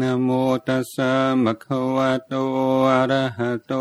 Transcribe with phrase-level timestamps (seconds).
[0.00, 0.28] นะโม
[0.66, 2.34] ตัสสะมะคะวะโต
[2.90, 3.72] อะระหะโต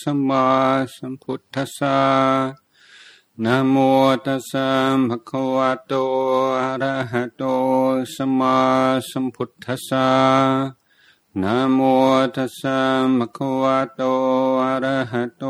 [0.00, 0.46] สัมมา
[0.94, 1.98] สัมพุทธัสสะ
[3.44, 3.76] นะโม
[4.26, 4.68] ตัสสะ
[5.06, 5.92] มะคะวะโต
[6.60, 7.42] อะระหะโต
[8.14, 8.58] สัมมา
[9.10, 10.08] สัมพุทธัสสะ
[11.40, 11.78] นะโม
[12.34, 12.78] ตัสสะ
[13.16, 14.00] มะคะวะโต
[14.62, 15.44] อะระหะโต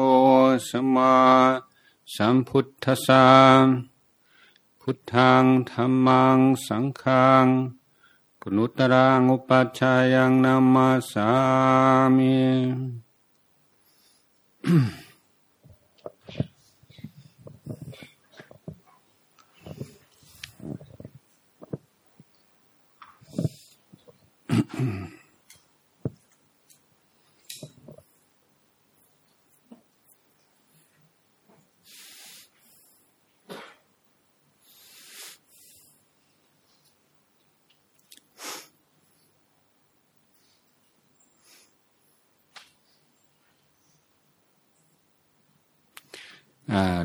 [0.68, 1.14] สัมมา
[2.14, 3.24] สัมพุทธัสสะ
[4.80, 7.46] พุทธังธัมมังสังฆัง
[8.44, 11.28] ปุนุตรังอุปัชฌายังนามาสา
[12.16, 12.36] มิ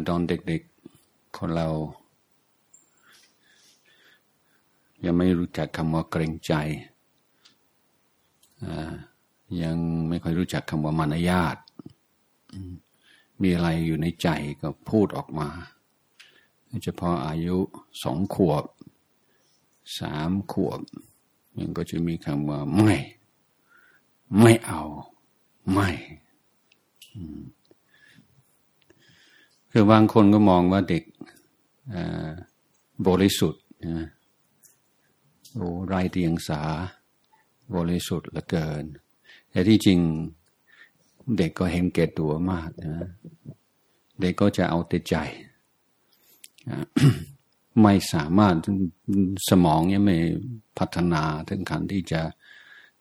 [0.07, 1.67] ตอนเด็กๆคนเรา
[5.05, 6.53] ยังไม่รู้จักคำว่าเกรงใจ
[9.63, 9.77] ยัง
[10.09, 11.57] ไม่ค่อยรู้จักคำว่ามารยาท
[13.41, 14.27] มีอะไรอยู่ในใจ
[14.61, 15.49] ก็พูดออกมา
[16.83, 17.57] เฉพาะอายุ
[18.03, 18.63] สองขวบ
[19.99, 20.79] สามขวบ
[21.55, 22.95] มันก็จะมีคำว่าไม่
[24.41, 24.83] ไม่เอา
[25.71, 25.89] ไม่
[29.80, 31.03] คือบางคนก็มองว่าเด็ก
[33.08, 33.64] บริสุทธิ์
[35.56, 36.61] โอ้ไรเดียงสา
[37.75, 38.83] บริสุทธิ์เหลือเกิน
[39.50, 40.00] แต่ที่จริง
[41.38, 43.09] เด็กก็เห็นเกตตัวมากนะ
[44.20, 45.16] เด็กก็จะเอาแต่ใจ
[47.81, 48.55] ไม่สามารถ
[49.50, 50.17] สมองยังไม่
[50.78, 52.22] พัฒนาถึงขั้นที่จะ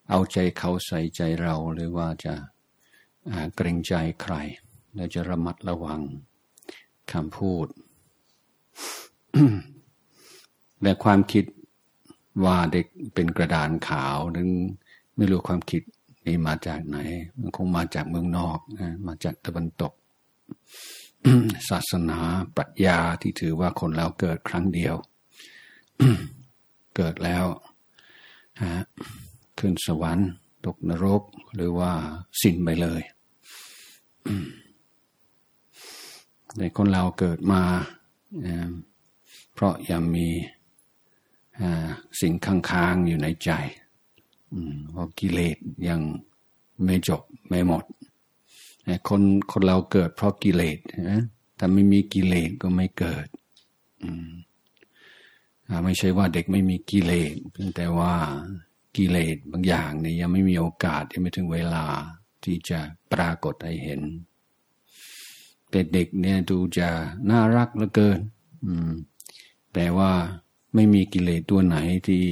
[0.08, 2.34] เอาใจเขาใส่ใจเราหรือว่าจะ
[3.56, 4.34] เกรงใจใคร
[4.94, 6.02] และจะระมัดระวัง
[7.12, 7.66] คำพูด
[10.82, 11.44] และความคิด
[12.44, 14.48] ว่าเด็กเป็นกระดานขาวนึง
[15.16, 15.82] ไม่รู้ความคิด
[16.26, 16.96] นี่มาจากไหน
[17.38, 19.92] มันคงมาจากเมืองนอกนะมาจากตะวันตก
[21.68, 22.18] ศาสนา
[22.56, 24.94] ปรัชญาที่ถือว่าคนเราเกิดครั้งเดียว
[26.96, 27.44] เกิดแล้ว
[29.58, 30.28] ขึ้นสวรรค์
[30.66, 31.22] ตกนรก
[31.54, 31.92] หรือว่า
[32.42, 33.02] สิ้นไปเลย
[36.58, 37.62] ในคนเราเกิดมา
[39.54, 40.28] เพราะยังมี
[42.20, 43.50] สิ่งค้างๆอยู่ในใจ
[44.90, 45.56] เพราะกิเลส
[45.88, 46.00] ยัง
[46.84, 47.84] ไม่จบไม่หมด
[49.08, 49.22] คน
[49.52, 50.78] คนเราเกิดเพราะกิเลส
[51.58, 53.26] ถ้าไม่มีกิเลสก็ไม่เกิด
[55.84, 57.34] ไม่ใช่ว่าเด็กไม่มีกิเลส
[57.76, 58.14] แต่ว่า
[58.96, 61.86] กิเลสบางอย่างเนี่ยยังไม่มีโอกาสยังไม่ถึงเวลา
[62.44, 62.80] ที่จะ
[63.12, 64.00] ปรากฏให้เห็น
[65.76, 66.88] แต่เด็กเนี่ยดูจะ
[67.30, 68.20] น่ารักเหลือเกิน
[68.64, 68.90] อืม
[69.74, 70.10] แต่ว่า
[70.74, 71.76] ไม่มีกิเลสตัวไหน
[72.06, 72.22] ที่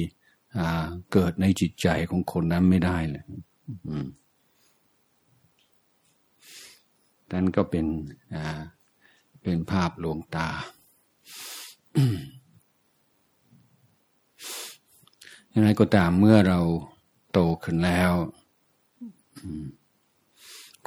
[0.57, 3.25] อ่าเกิดในจิตใจของคนนั้นไม่ได้เลย
[7.31, 7.85] นั่นก็เป็น
[8.35, 8.59] อ่า
[9.43, 10.49] เป็นภาพลวงตา
[15.53, 16.59] ยังไงก็ตามเมื่อเรา
[17.31, 18.11] โตขึ้นแล้ว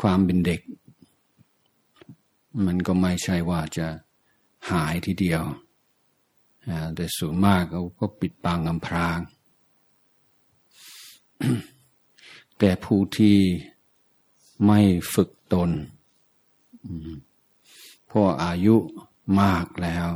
[0.00, 0.60] ความเป็นเด็ก
[2.66, 3.86] มันก็ไม่ใช่ว่าจะ
[4.70, 5.42] หายทีเดียว
[6.94, 9.18] แต่ส่วนมากเขาก็ปิดบังอำพราง
[12.58, 13.38] แต่ผู้ที่
[14.66, 14.80] ไม่
[15.14, 15.70] ฝึกตน
[18.10, 18.76] พออายุ
[19.40, 20.08] มากแล้ว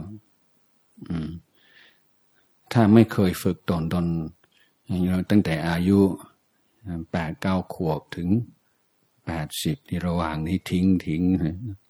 [2.73, 4.07] ถ้าไม่เคยฝึกตนตน
[5.31, 5.99] ตั้งแต่อายุ
[7.13, 8.29] แปดเก้าขวบถึง
[9.27, 11.23] แปดสิบที่ระหว่างนี้ทิ้งทิ้ง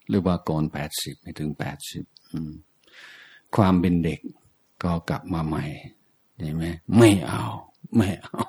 [0.08, 2.04] หรือว่าก่อนแปดสิบไม่ถึงแปดสิบ
[3.56, 4.20] ความเป็นเด็ก
[4.82, 5.64] ก็กลับมาใหม่
[6.38, 6.64] ใช่ไหม
[6.98, 7.44] ไม่เอา
[7.96, 8.40] ไม่เอา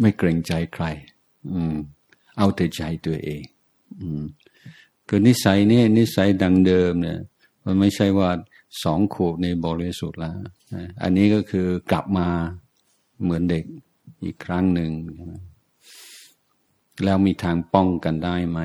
[0.00, 0.84] ไม่เกรงใจใคร
[1.52, 1.74] อืม
[2.38, 3.42] เอาแต่ใจตัวเอง
[4.00, 4.22] อืม
[5.08, 7.18] คือนิสัยนี่นิสัยดังเดิมเนี่ย
[7.64, 8.30] มันไม่ใช่ว่า
[8.82, 10.34] สองขวบในบริสุทธิ์แล้ว
[11.02, 12.28] อันนี้ก็คือกลับมา
[13.22, 13.64] เหมือนเด็ก
[14.24, 14.90] อีกครั้งหนึ่ง
[17.04, 18.60] แล้วมีทางป้องกันได้ไหม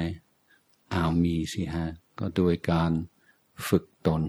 [0.93, 1.85] อามีสิฮะ
[2.19, 2.91] ก็โดยการ
[3.67, 4.21] ฝึกตน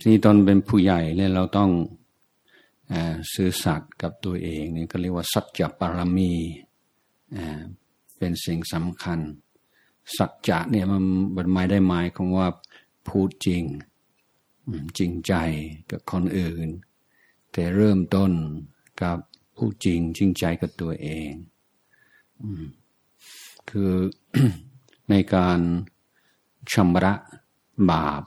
[0.00, 1.70] ที่ตอนเป็นผู้ใหญ่เนี่ยเราต้อง
[3.32, 6.32] ซื่อสัตย์กับตัวเองนี่ก็เรียกว่าสัจจะปารมี
[8.18, 9.20] เป็นสิ่งสำคัญ
[10.16, 11.02] สัจจะเนี่ยมัน
[11.36, 12.48] มันไม่ได้หมายของว่า
[13.08, 13.62] พูดจริง
[14.98, 15.34] จริงใจ
[15.90, 16.68] กับคนอื่น
[17.52, 18.32] แต่เริ่มต้น
[19.02, 19.18] กับ
[19.56, 21.30] ผู้จริงจริงใจกับตัวเอง
[23.70, 23.92] คือ
[25.10, 25.60] ในการ
[26.72, 27.14] ชำระ
[27.90, 28.22] บาป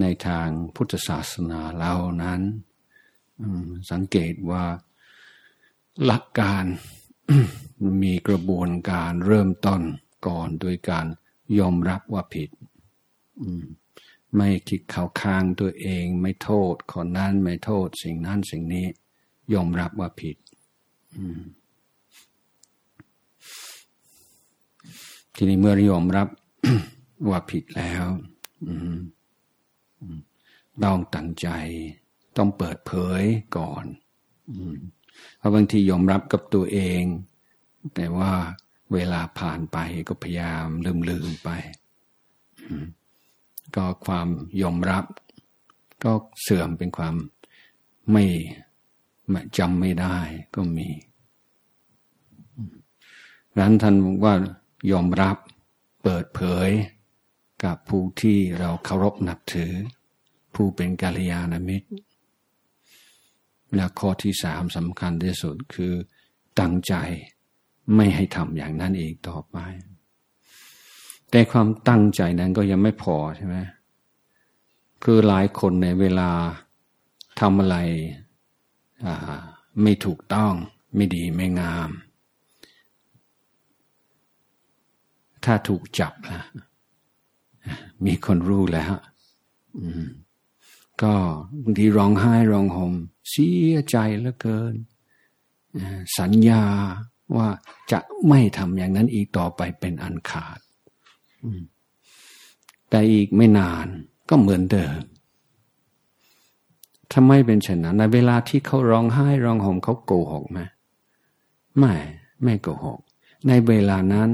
[0.00, 2.40] ในทางพุทธศาสนาเรานั้น
[3.90, 4.64] สังเกตว่า
[6.04, 6.64] หลักการ
[8.02, 9.82] มีกระบวนการเริ่มต้น
[10.26, 11.06] ก่อนโดยการ
[11.58, 12.50] ยอมรับว่าผิด
[14.36, 18.86] ไม่คิดเข้าข้างตัวเอง ไม่โทษคนนั้นไม่โทษสิ่งนั้นสิ่งนี้
[19.52, 20.36] ยอมรับว่าผิด
[25.42, 26.28] ทีนี้เมื่อยอมรับ
[27.28, 28.06] ว่าผิดแล้ว
[30.84, 31.48] ต้องตั้งใจ
[32.36, 33.22] ต้องเปิดเผย
[33.56, 33.84] ก่อน
[35.38, 37.02] เพราะบางทียอมรับกับตัวเอง
[37.94, 38.32] แต่ว่า
[38.92, 39.78] เวลาผ่านไป
[40.08, 41.48] ก็พยายามลืมลืมไป
[43.76, 44.28] ก็ความ
[44.62, 45.04] ยอมรับ
[46.04, 47.14] ก็เสื่อมเป็นความ
[48.12, 48.24] ไม่
[49.58, 50.18] จำไม่ได้
[50.54, 50.88] ก็มี
[53.58, 54.34] รันท่านบอกว่า
[54.90, 55.36] ยอมรับ
[56.02, 56.68] เปิดเผย
[57.64, 59.72] กับผู้ที่เราเคารพนับถือ
[60.54, 61.88] ผู้เป็นกาลยาณมิตร
[63.74, 65.92] และข้อที่สามสำคัญที่สุดคือ
[66.60, 66.94] ตั้งใจ
[67.94, 69.56] ไม่ให้ทำอย่างนั้นอีกต่อไป
[71.30, 73.56] แต่ความตั้งใจนั้นก็ยังไม่พอใช่ไหม
[75.04, 76.30] คือหลายคนในเวลา
[77.40, 77.76] ทำอะไร
[79.82, 80.52] ไม่ถูกต้อง
[80.96, 81.90] ไม่ดีไม่งาม
[85.44, 86.40] ถ้าถูกจับละ
[88.04, 88.92] มีคนรู้แล้ว
[91.02, 91.14] ก็
[91.62, 92.92] บางทีร้องไห้ร้องห่ม
[93.30, 94.74] เสียใจเหลือเกิน
[96.18, 96.64] สัญญา
[97.36, 97.48] ว่า
[97.92, 100.58] จะไม่ทำอย่างนั้นอีกต่อไปเป็นอันขาด
[102.90, 103.86] แต่อีกไม่นาน
[104.28, 105.00] ก็เหมือนเดิม
[107.12, 110.60] ทำไมเป็นเช่นนั้นในเวลาที่เขาร้องไห้ร้องห่มเขาโกหกไหม
[111.78, 111.94] ไม่
[112.42, 113.00] ไม่โกหก
[113.48, 114.30] ในเวลานั้น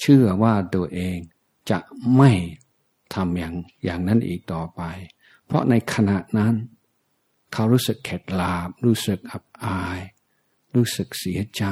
[0.00, 1.18] เชื่อว่าตัวเอง
[1.70, 1.78] จะ
[2.16, 2.30] ไม่
[3.14, 3.54] ทำอย่าง
[3.84, 4.82] อย่างนั้นอีกต่อไป
[5.46, 6.54] เพราะในขณะนั้น
[7.52, 9.98] เขารู้สึกเข็ดลาบ รู้สึกอับอาย
[10.74, 11.64] รู้สึกเสียใจ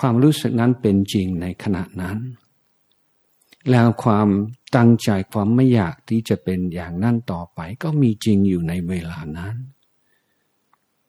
[0.00, 2.18] ความรู้สึกนั้นเป็นจริงในขณะนั้น
[3.70, 4.28] แล้วความ
[4.76, 9.56] ตั้งใจความไม่อยากที่จะเป็นอย่างนั้นต่อไป ก็มีจริงอยู่ในเวลานั้น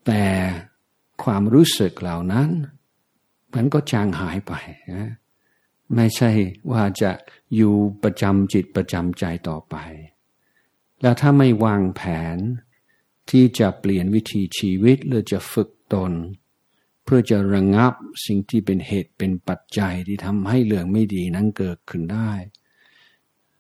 [0.06, 0.24] แต่
[1.24, 2.50] ความรู้สึกเหล่านั้น
[3.54, 4.54] มันก็จางหายไป
[4.94, 5.12] นะ
[5.94, 6.32] ไม่ใช่
[6.72, 7.12] ว่าจะ
[7.56, 9.76] อยู่ประจำจิตประจำใจต่อไป
[11.02, 12.02] แล้วถ้าไม่วางแผ
[12.36, 12.38] น
[13.30, 16.12] ที่จะเปลี่ยนวิธีชีวิตหรือจะฝึกตน
[17.04, 17.94] เพื่อจะระงงับ
[18.26, 22.32] สิ่งที่เป็นเหตุเป็นปัจจัยที่ทำให้เรื่องไม่ดีนั้นเกิดขึ้นได้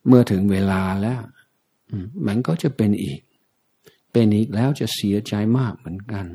[0.07, 1.21] เมื่อถึงเวลาแล้ว
[2.28, 3.19] มันก็จะเป็นอีก
[4.12, 6.25] เป็นอีกแล้วจะเสียใจมากเหมือนกัน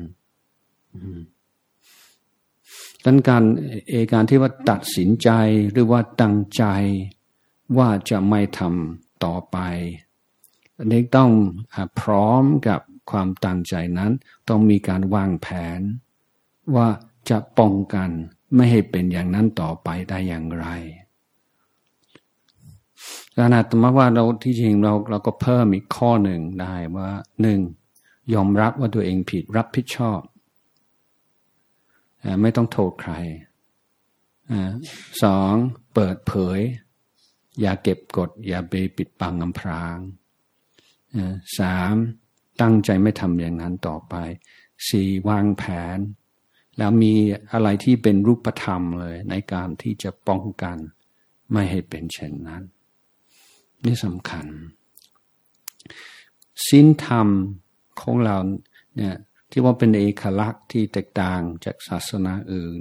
[3.05, 3.43] ดังการ
[3.89, 5.29] เอการที่ว่าตัดสินใจ
[5.71, 6.63] หรือว่าตั้งใจ
[7.77, 9.57] ว่าจะไม่ทำต่อไป
[10.77, 11.31] อันนี้ต้อง
[11.99, 12.79] พร้อมกับ
[13.11, 14.11] ความตั้งใจนั้น
[14.49, 15.81] ต้องมีการวางแผน
[16.75, 16.87] ว่า
[17.29, 18.09] จะป้องกัน
[18.55, 20.67] ไม่ให้เป็นอย่างนั้นต่อไปได้อย่างไร
[23.37, 27.09] ขนาดมว่าเราที่จริงเราเราก็เพิ่มอีกข้อหนึ่งได้ว่า
[27.41, 27.59] หนึ่ง
[28.33, 30.19] ยอมรับว่าตัวเองผิดรับผิดชอบ
[32.41, 33.13] ไม่ต้องโทษใคร
[35.23, 35.53] สอง
[35.93, 36.59] เปิดเผย
[37.61, 39.97] อย่าเก็บกด อย่าไปปิดปังอำพราง
[41.59, 41.95] สาม
[42.61, 44.15] ตั้งใจไม่ทำอย่างนั้นต่อไป
[44.87, 45.63] สี่วางแผ
[45.95, 45.97] น
[46.77, 47.13] แล้วมี
[47.51, 50.77] อะไรที่เป็นรูปธรรมเลย ในการที่จะป้องกัน
[51.51, 52.63] ไม่ให้เป็นเช่นนั้น
[53.83, 54.45] นี่สำคัญ
[56.67, 57.27] สิ้นธรรม
[58.01, 58.37] ของเรา
[58.95, 59.15] เนี่ย
[59.51, 62.79] ที่ว่าเป็นเอกลักษณ์ที่แตกต่างจากศาสนาอื่น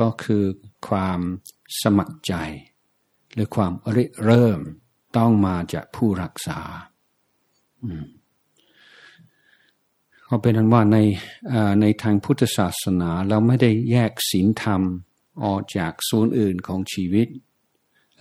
[0.00, 0.44] ก็คือ
[0.88, 1.20] ความ
[1.82, 2.34] สมัครใจ
[3.32, 4.60] หรือความริเริ่ม
[5.16, 6.60] ต้องมาจากผู้รักษา
[10.24, 10.98] เขาเป็นนั้นว่าใน
[11.80, 14.82] ในทางพุทธศาสนาเราไม่ได้แยกศีลธรรม
[15.44, 17.28] ออกจากส่วนอื่นของชีวิต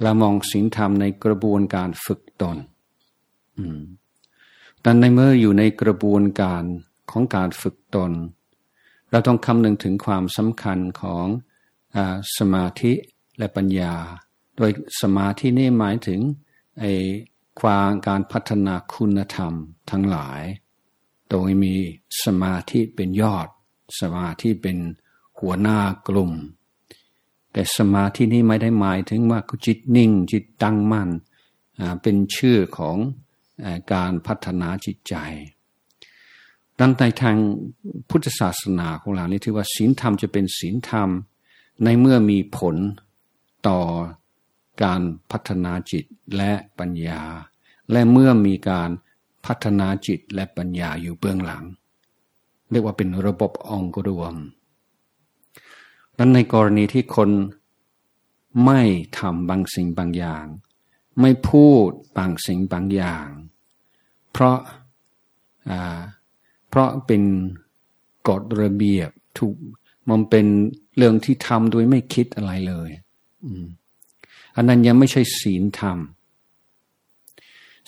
[0.02, 2.58] เรามองศีลธรรมในกระบวนการฝึกตน
[4.82, 6.64] แต่ในเมื่ออยู่ในกระบวนการ
[7.12, 8.12] ของการฝึกตน
[9.12, 11.26] เราต้องคำนึงถึงความสำคัญของ
[11.96, 11.98] อ
[12.38, 12.92] สมาธิ
[13.38, 13.94] และปัญญา
[14.58, 16.20] โดยสมาธินี่หมายถึง
[16.80, 16.94] ไอ้
[17.62, 19.54] ความการพัฒนาคุณธรรม
[19.92, 20.42] ทั้งหลาย
[21.30, 21.74] โดยมี
[22.24, 23.48] สมาธิเป็นยอด
[24.00, 24.78] สมาธิเป็น
[25.40, 26.32] หัวหน้ากลุ่ม
[27.52, 31.10] แต่สมาธินี้ไม่ได้หมายถึงว่าจิตนิ่งจิตตั้งมั่น
[32.02, 32.98] เป็นชื่อของ
[33.94, 35.16] การพัฒนาจิตใจ
[36.84, 37.38] นั้นในทาง
[38.10, 41.10] พุทธศาสนาของเรานี่ถือว่าศีลธรรมจะเป็นศีลธรรม
[41.84, 42.76] ในเมื่อมีผล
[43.68, 43.80] ต่อ
[44.84, 46.06] การพัฒนาจิต
[46.38, 47.22] และปัญญา
[47.92, 48.90] และเมื่อมีการ
[49.46, 51.64] พัฒนาจิตและปัญญาอยู่เบื้องหลัง
[52.72, 54.36] เรียกว่าเป็นระบบองค์รวม
[56.18, 57.30] นั้นในกรณีที่คน
[58.66, 58.82] ไม่
[59.20, 60.46] ทำบางสิ่งบางอย่าง
[61.22, 63.28] ไม่พูดบางสิ่งบางอย่าง
[64.32, 64.58] เพราะ
[66.74, 67.24] เพราะเป็น
[68.30, 69.56] กฎระเบียบถูก
[70.10, 70.46] มันเป็น
[70.98, 72.90] เรื่องที่ทำโดยไม่คิดอะไรเลย
[74.56, 75.98] อันนั้นยังไม่ใช่ศีลธรรม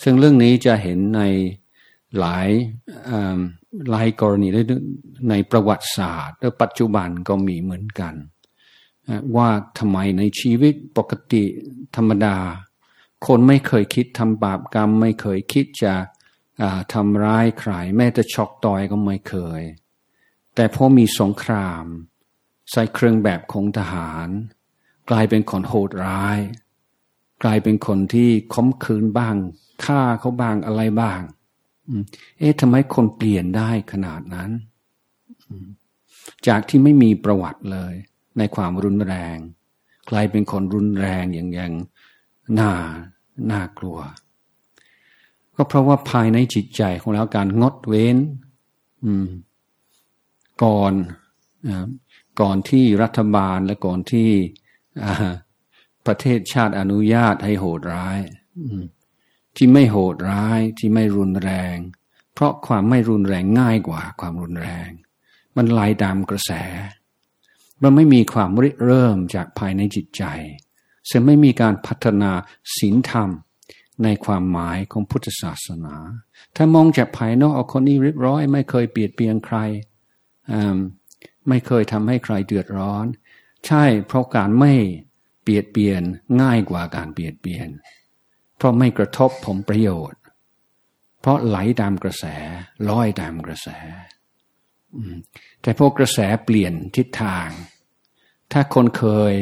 [0.02, 1.22] ซึ่งเรื่องนี้จะเห็นใน
[2.18, 2.48] หลาย
[3.90, 4.48] หลายกรณี
[5.30, 8.14] ในประวัติศาสตร์และปัจจุบันก็มีเหมือนกัน
[9.36, 11.44] ว่าทำไมในชีวิตปกติ
[11.96, 12.36] ธรรมดา
[13.26, 15.94] คนไม่เคยคิดทำบาปกรรม ไม่เคยคิดจะ
[16.92, 19.62] ทำร้ายใครแม้แต่ช็อกต่อยก็ไม่เคย
[20.54, 21.84] แต่พอมีสงคราม
[22.70, 24.28] ใส่เครื่องแบบของทหาร
[25.10, 26.38] กลายเป็นคนโหดร้าย
[27.42, 29.36] กลายเป็นคนที่ค้มคืนบ้าง
[29.84, 31.20] ฆ่าเขาบ้างอะไรบ้าง
[32.38, 34.50] เอ๊ะทำไมคนเปลี่ยนได้ขนาดนั้น
[36.46, 37.94] จากที่ไม่มีประวัติเลย
[38.38, 39.36] ในความรุนแรง
[40.10, 41.72] กลายเป็นคนรุนแรงอย่างอย่าง
[42.58, 42.72] น่า
[43.50, 43.98] น่ากลัว
[45.56, 48.16] ก็เพราะว่าภายในจิตใจของเราการงดเว้น
[50.64, 50.92] ก่อน
[52.40, 54.30] ก่อนที่รัฐบาลและก่อนที่
[56.06, 58.18] ประเทศชาติอนุญาตให้โหดร้าย
[59.56, 61.76] ที่ไม่โหดร้ายที่ไม่รุนแรง
[62.34, 64.88] เพราะความไม่รุนแรงง่ายกว่าความรุนแรง
[65.56, 66.52] มันไหลตามกระแส
[67.82, 70.24] มันไม่มีความริเริ่มจากภายในจิตใจ
[71.10, 72.30] ซึ่งไม่มีการพัฒนา
[72.76, 73.30] ศีลธรรม
[74.04, 75.94] ในความหมายของพุทธศาสนา
[76.56, 79.58] ถ้ามองจากภายนอกเอาคนนี้รียบร้อย ไม่เคยเปลียดเปียนใคร
[81.48, 83.06] ไม่เคยทำให้ใครเดือดร้อน
[83.66, 84.74] ใช่เพราะการไม่
[85.42, 86.02] เปลียดเปียน
[86.42, 87.68] ง่ายกว่าการเปลียดเปียน
[88.56, 90.20] เพราะไม่กระทบผลประโยชน์
[91.20, 92.24] เพราะไหลตามกระแส
[92.88, 93.68] ลอยตามกระแส
[95.62, 97.48] แต่พวกกระแสเปลี่ยนทิศทาง
[98.52, 99.34] ถ้าคนเคย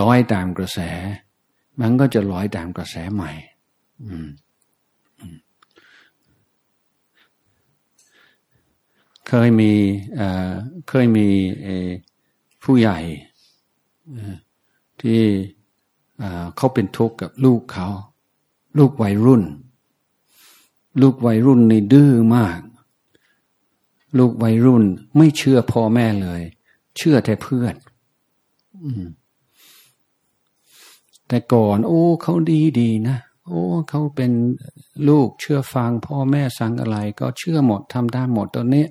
[0.00, 0.80] ลอยตามกระแส
[1.80, 3.30] มันก็จะลอยตามกระแสใหม่
[9.28, 9.72] เคยมี
[10.88, 11.28] เคยมี
[12.62, 12.98] ผู้ใหญ่
[15.00, 15.22] ที่
[16.56, 17.88] เขาเป็นทุกข์กับลูกเขา
[18.78, 19.42] ลูกวัยรุ่น
[21.00, 22.60] ลูกวัยรุ่นนี่ดื้อมาก
[24.18, 24.84] ลูกวัยรุ่น
[25.16, 26.42] ไม่เชื่อพ่อแม่เลย
[26.96, 27.74] เชื่อแต่เพื่อน
[31.32, 34.32] แต่ก่อน โอ้เขาดีดีนะโอ้เขาเป็น
[35.08, 38.86] ลูกเชื่อฟัง พ่อแม่สั่งอะไร ก็เชื่อหมดทำตามหมดตอนนี้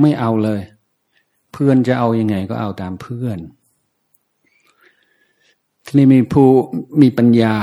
[0.00, 0.60] ไม่เอาเลย
[1.52, 3.38] เพื่อนจะเอาอยัางไงก็เอาตามเพื่อน
[5.84, 6.48] ทีนี้มีผู้
[7.02, 7.56] มีปัญญา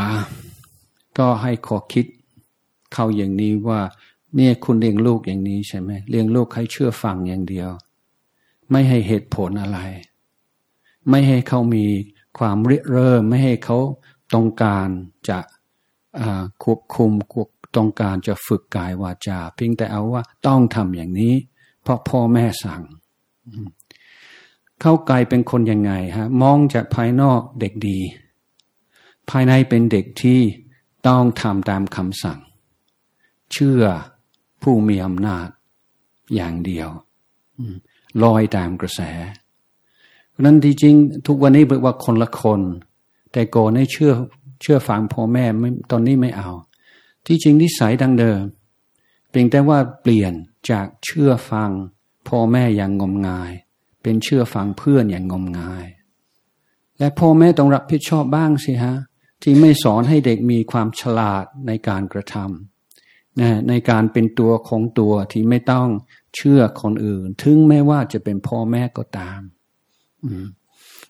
[1.18, 2.06] ก็ให้ขอคิด
[2.94, 3.82] เข้าอย่างนี้ว่า
[4.36, 7.70] เนี่ยคุณเลี้ยงลูกอย่างนี้ใช่ไหมเลี้ยงลูกให้เชื่อฟังอย่างเดียว
[8.72, 9.80] ไม่ให้เหตุผลอะไร
[11.10, 11.86] ไม่ให้เขามี
[12.38, 13.78] ความริเริ่มไม่ให้เขา
[14.34, 14.90] ต้องการ
[15.30, 15.40] จะ
[16.64, 21.36] ควบคุมควบต้องการจะฝึกกายวาจาเพียงแต่เอาว่าต้องทำอย่างนี้
[21.82, 22.82] เพราะพ่อแม่สั่ง
[24.82, 28.00] เข้ากลายเป็นคนยังไงฮะมองจากภายนอกเด็กดี
[29.30, 30.42] ภายในเป็นเด็กที่
[31.08, 32.40] ต้องทำตามคำสั่ง
[33.54, 33.84] เชื่อ
[34.62, 35.48] ผู้มีอำนาจ
[36.36, 36.90] อย่างเดียว
[38.24, 39.02] ลอยตามกระแส
[40.44, 40.96] นั้นที่จริง
[41.28, 42.62] ทุกวันนี้บอกว่าคนละคน
[43.32, 44.12] แต่โกนให้เชื่อ
[44.62, 45.46] เชื่อฟังพ่อแม่
[45.92, 46.50] ตอนนี้ไม่เอา
[47.26, 48.42] ที่จริงนิสัยดังเดิม
[49.30, 50.34] เพียงแต่ว่าเปลี่ยน
[50.70, 51.72] จากเชื่อฟัง
[52.28, 53.52] พ่อแม่อย่างงมงาย
[54.02, 55.86] เป็นเชื่อฟังเพื่อนอย่างงมงาย
[57.00, 58.96] และพ่อแม่ต้องรับผิดชอบบ้างสิฮะ
[59.42, 65.88] ที่ไม่สอนให้เด็กมีความฉลาดในการกระทำนะในการเป็นตัวของตัวที่ไม่ต้อง
[66.36, 69.40] เชื่อคนอื่น ถึงแม้ว่าจะเป็นพ่อแม่ก็ตาม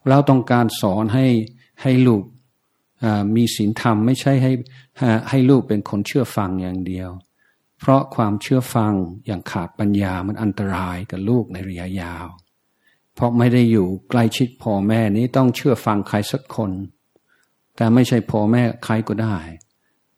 [0.10, 1.26] เราต้องการสอนให้
[1.82, 2.24] ให้ลูก
[3.36, 4.52] มีศีลธรรมไม่ใช่ให้
[5.30, 7.10] ให้ลูกเป็นคนเชื่อฟังอย่างเดียว
[7.80, 8.94] เพราะความเชื่อฟัง
[9.26, 12.28] อย่างขาดปัญญามันอันตรายกับลูกในระยะยาว
[13.14, 16.72] เพราะไม่ได้อยู่ใกล้ชิดพ่อแม่นี้ต้องเชื่อฟังใครสักคน
[17.76, 19.38] แต่ไม่ใช่พ่อแม่ใครก็ได้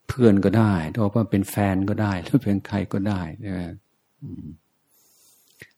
[0.08, 3.22] เพื่อนก็ได้หรือว่าเป็นแฟนก็ได้ หรือเป็นใครก็ได้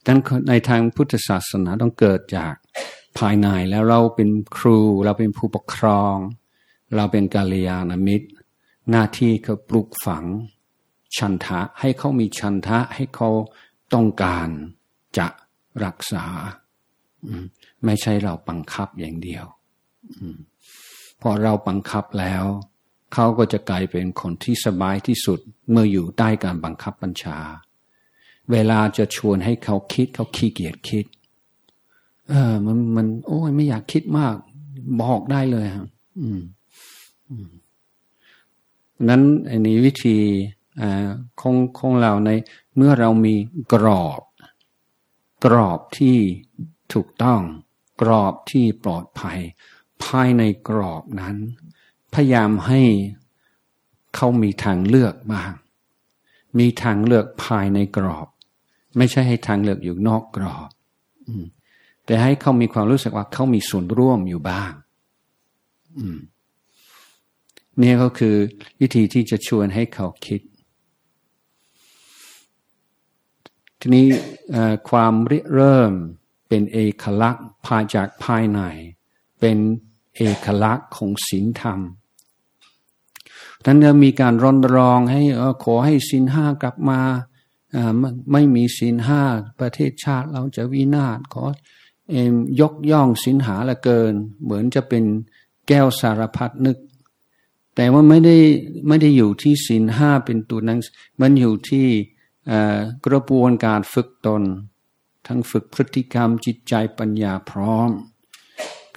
[0.06, 2.54] ดังในทางพุทธศาสนาต้องเกิดจาก
[3.19, 6.15] ภายในแล้วเราเป็นครู เราเป็นผู้ปกครอง
[6.95, 8.27] เราเป็นกาลยานมิตร
[8.89, 10.25] หน้าที่เขาปลูกฝัง
[11.17, 13.29] ชันทะให้เขามีชันทะให้เขา
[13.93, 14.47] ต้องการ
[15.17, 15.27] จะ
[15.85, 16.25] รักษา
[17.85, 19.45] ไม่ใช่เราบังคับอย่างเดียว
[21.21, 22.43] พอเราบังคับแล้ว
[23.13, 25.39] เขาก็จะกลายเป็นคนที่สบายที่สุด
[25.71, 27.38] เมื่ออยู่ใต้การบังคับบัญชา
[28.51, 31.05] เวลาจะชวนให้เขาคิดเขาขี้เกียจคิด
[32.29, 34.36] เออ มันมัน โอ้ยไม่อยากคิดมาก
[35.01, 35.88] บอกได้เลยครับ
[36.19, 36.39] อืม
[39.09, 40.17] นั้นอันนี้วิธี
[41.39, 42.29] ของของเราใน
[42.75, 43.36] เมื่อเรามี
[43.74, 44.21] กรอบ
[45.45, 46.17] กรอบที่
[46.93, 47.41] ถูกต้อง
[48.01, 49.39] กรอบที่ปลอดภัย
[50.03, 51.36] ภายในกรอบนั้น
[52.13, 52.81] พยายามให้
[54.15, 55.51] เขามีทางเลือกบ้าง
[56.59, 58.27] มีทางเลือกภายในกรอบ
[58.98, 60.69] ไม่ใช่ให้ทางเลือกอยู่นอกกรอบ
[61.27, 61.33] อื
[62.10, 64.72] แต่ให้เขามีความรู้สึกว่าเขามีส่วนร่วมอยู่บ้าง
[65.98, 66.18] อืม
[67.82, 68.36] นี่ก็คือ
[68.80, 70.42] วิธีที่จะชวนให้เขาคิด
[73.80, 74.08] ทีนี้
[74.89, 75.92] ความริเริ่ม
[76.48, 78.62] เป็นเอกลักษณ์ภายจากภายใน
[79.39, 79.58] เป็น
[80.18, 81.80] เอกลักษณ์ของศีลธรรม
[83.63, 85.22] ท่านจะมีการรณรงค์ให้
[85.63, 87.01] ขอให้ศีลห้ากลับมา
[88.32, 89.22] ไม่มีศีลห้า
[89.60, 91.44] ประเทศชาติเราจะวินาศขอ
[92.60, 94.13] ยกย่องศีลหาละเกิน
[94.44, 95.04] เหมือนจะเป็น
[95.68, 96.78] แก้วสารพัดนึก
[97.75, 98.38] แต่ว่าไม่ได้
[98.88, 100.80] ไม่ได้อยู่ที่ศีลห้าเป็นตัวนั้น
[101.22, 101.88] มันอยู่ที่
[103.06, 104.44] กระบวนการฝึกตน
[105.28, 107.89] ทั้งฝึกพฤติกรรมจิตใจปัญญาพร้อม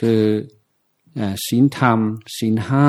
[0.00, 0.22] คือ
[1.46, 1.98] ศีลธรรม
[2.38, 2.88] ศีลห้า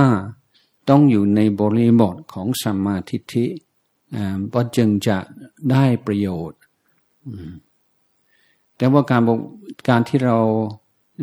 [0.89, 3.45] ต้องอยู่ในบริบทของสัมมาทิฏฐิ
[4.49, 5.17] เพราะจึงจะ
[5.71, 6.59] ได้ประโยชน์
[8.77, 9.21] แต่ว่าการ
[9.89, 10.37] การที่เรา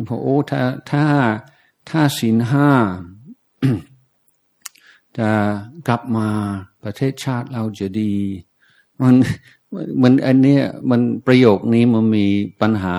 [0.07, 0.59] พอโอ้ถ้า
[0.91, 1.03] ถ้า
[1.89, 2.69] ถ้าศีลห้า
[5.17, 5.29] จะ
[5.87, 6.27] กลับมา
[6.83, 8.13] ประเทศชาติเราจะดี
[9.01, 9.15] มัน
[10.01, 12.27] มันอันเนี้ยมันประโยคนี้มันมี
[12.61, 12.95] ปัญหา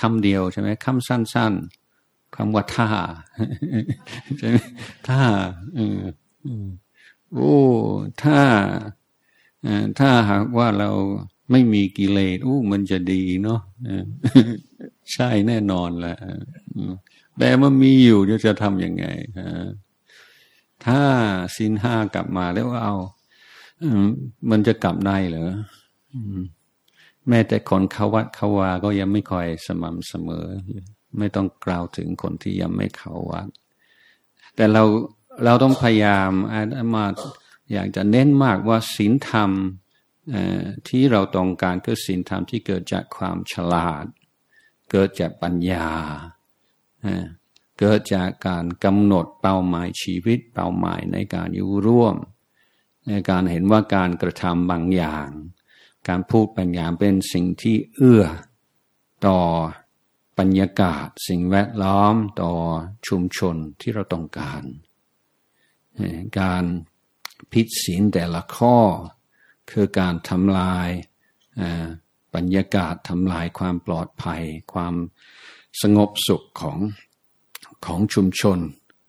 [0.00, 1.52] คำเดียวใช่ไหมคำสั้น
[1.94, 2.88] ๆคำว่าท่า
[4.38, 4.58] ใช่ไหม
[5.08, 5.20] ท่า
[7.32, 7.54] โอ้
[8.22, 8.38] ถ้า
[9.98, 10.90] ถ้าหากว่าเรา
[11.50, 13.60] ไม่มีกิเลสอู้มันจะดีเนาะ
[15.12, 16.16] ใช่แน่นอนแหละ
[17.38, 19.06] แต่มันมีอยู่จะทำยังไง
[20.86, 21.00] ถ้า
[21.56, 22.94] สินห้ากลับมาแล้วเอา
[24.50, 25.50] มันจะกลับได้เหรอ
[27.28, 30.46] แม้แต่คนเขาวัดเขาวาก็ยังไม่ค่อยสม่ำเสมอ
[31.18, 33.48] ไม่ต้องกล่าวถึงคนที่ยังไม่เขาวัด
[34.56, 34.82] แต่เรา
[35.44, 37.04] เราต้องพยายามอามา
[37.72, 39.50] อยากจะเน้นมากว่าศีลธรรม
[40.88, 44.04] ที่เราต้องการคือศีลธรรมที่เกิดจากความฉลาด
[44.90, 45.88] เกิดจากปัญญา
[47.78, 52.16] เกิดจากการกำหนดเป้าหมายชีวิต เป้าหมายในการอยู่ร่วม
[53.08, 55.28] ในการเห็นว่าการกระทำบางอย่าง
[56.08, 58.24] การพูดบางอย่างเป็นสิ่งที่เอื้อ
[59.26, 59.40] ต่อ
[60.38, 62.52] บรรยากาศสิ่งแวดล้อมต่อ
[63.06, 64.62] ชุมชนที่เราต้องการ
[66.40, 66.64] การ
[67.52, 68.78] พิศีลแต่ละข้อ
[69.70, 70.88] คือการทำลาย
[72.34, 74.94] บรรยากาศทำลายความปลอดภัย ความ
[75.82, 76.78] สงบสุขของ
[77.86, 78.58] ของชุมชน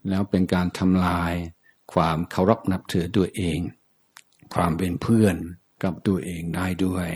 [0.09, 1.33] แล้วเป็นการทำลาย
[1.93, 3.59] ความเคารพนับถือตัวเอง
[4.53, 5.35] ความเป็นเพื่อน
[5.83, 7.09] กับตัวเองได้ด้วย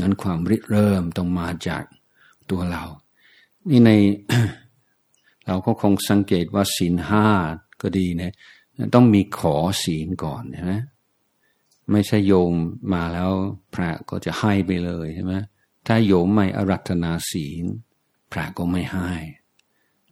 [0.00, 1.84] นั้นความริเริ่มต้องมาจาก
[2.50, 2.84] ตัวเรา
[3.68, 3.90] นี่ใน
[5.46, 7.26] เราก็คงสังเกตว่าศีลห้า
[7.80, 8.32] ก็ดีนะ
[8.94, 10.74] ต้องมีขอศีลก่อนใช่ไหม
[11.90, 12.52] ไม่ใช่โยม
[12.94, 13.30] มาแล้ว
[13.74, 15.34] พระก็จะให้ไปเลยใช่ไหม
[15.86, 17.64] ถ้าโยมไม่อารัธนาศีล
[18.32, 19.10] พระก็ไม่ให้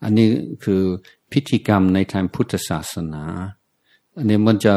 [0.03, 0.29] อันนี้
[0.65, 0.83] คือ
[1.33, 3.25] พิธีกรรมในทางพุทธศาสนา
[4.17, 4.75] อันนี้มันจะ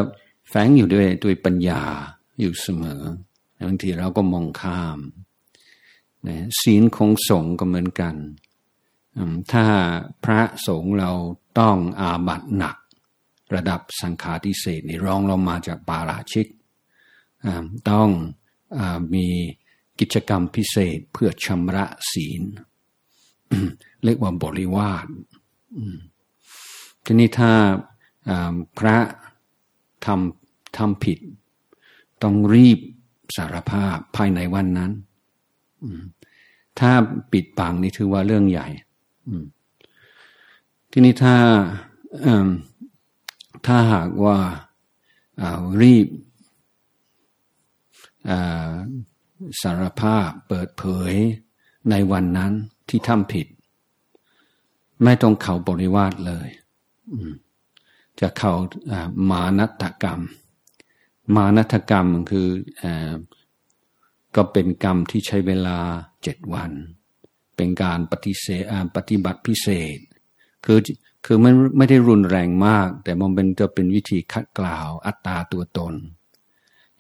[0.50, 1.82] แฝงอยู่ด้วยด้วยปัญญา
[2.40, 3.02] อยู่เสมอ
[3.68, 5.00] บางทีเราก็มองข้าม
[6.28, 8.16] นะศีลของสงฆ์ก็เหมือนกัน
[9.52, 9.66] ถ้า
[10.24, 11.12] พระสงฆ์เรา
[11.60, 12.78] ต้องอาบัตหนัก
[13.54, 16.48] ระดับสังฆาทิเศษนี่รองเรามาจากปาราชิก
[17.90, 18.10] ต้อง
[18.78, 18.80] อ
[19.14, 19.28] มี
[20.00, 22.42] กิจกรรมพิเศษเพื่อชำระศีล
[24.04, 25.08] เรียกว่าบริวาร
[27.04, 27.52] ทีนี้ถ้า
[28.78, 28.98] พระ
[30.06, 31.20] ทำทำผิด
[32.24, 32.80] ต้องรีบ
[33.36, 34.92] สารภาพภายในวันนั้น
[36.80, 36.92] ถ้า
[37.32, 38.68] ปิดปังนี่ถือว่าเรื่องใหญ่
[40.92, 41.36] ทีนี้ถ้า
[43.66, 44.38] ถ้าหากว่า
[45.82, 46.08] รีบ
[49.62, 51.14] สารภาพเปิดเผย
[51.90, 52.54] ในวันนั้น
[52.90, 53.48] ที่ทำผิด
[55.04, 56.48] ไม่ต้องเข่าบริวารเลย
[58.20, 58.54] จะเข่า
[59.30, 60.22] มานัตกรรม
[61.36, 62.48] มานัตกรรมคือ
[62.84, 62.86] อ
[64.36, 65.78] ก็เป็นกรรมที่ใช้เวลา
[66.24, 66.72] เจ็ดวัน
[67.56, 68.64] เป็นการปฏิเสธ
[68.96, 69.98] ปฏิบัติพิเศษ
[70.66, 70.78] คือ
[71.26, 75.94] คือมันไม่ได้รุนแรงมาก แต่มันเป็นจะเป็นวิธีคัดกล่าวอัตตาตัวตน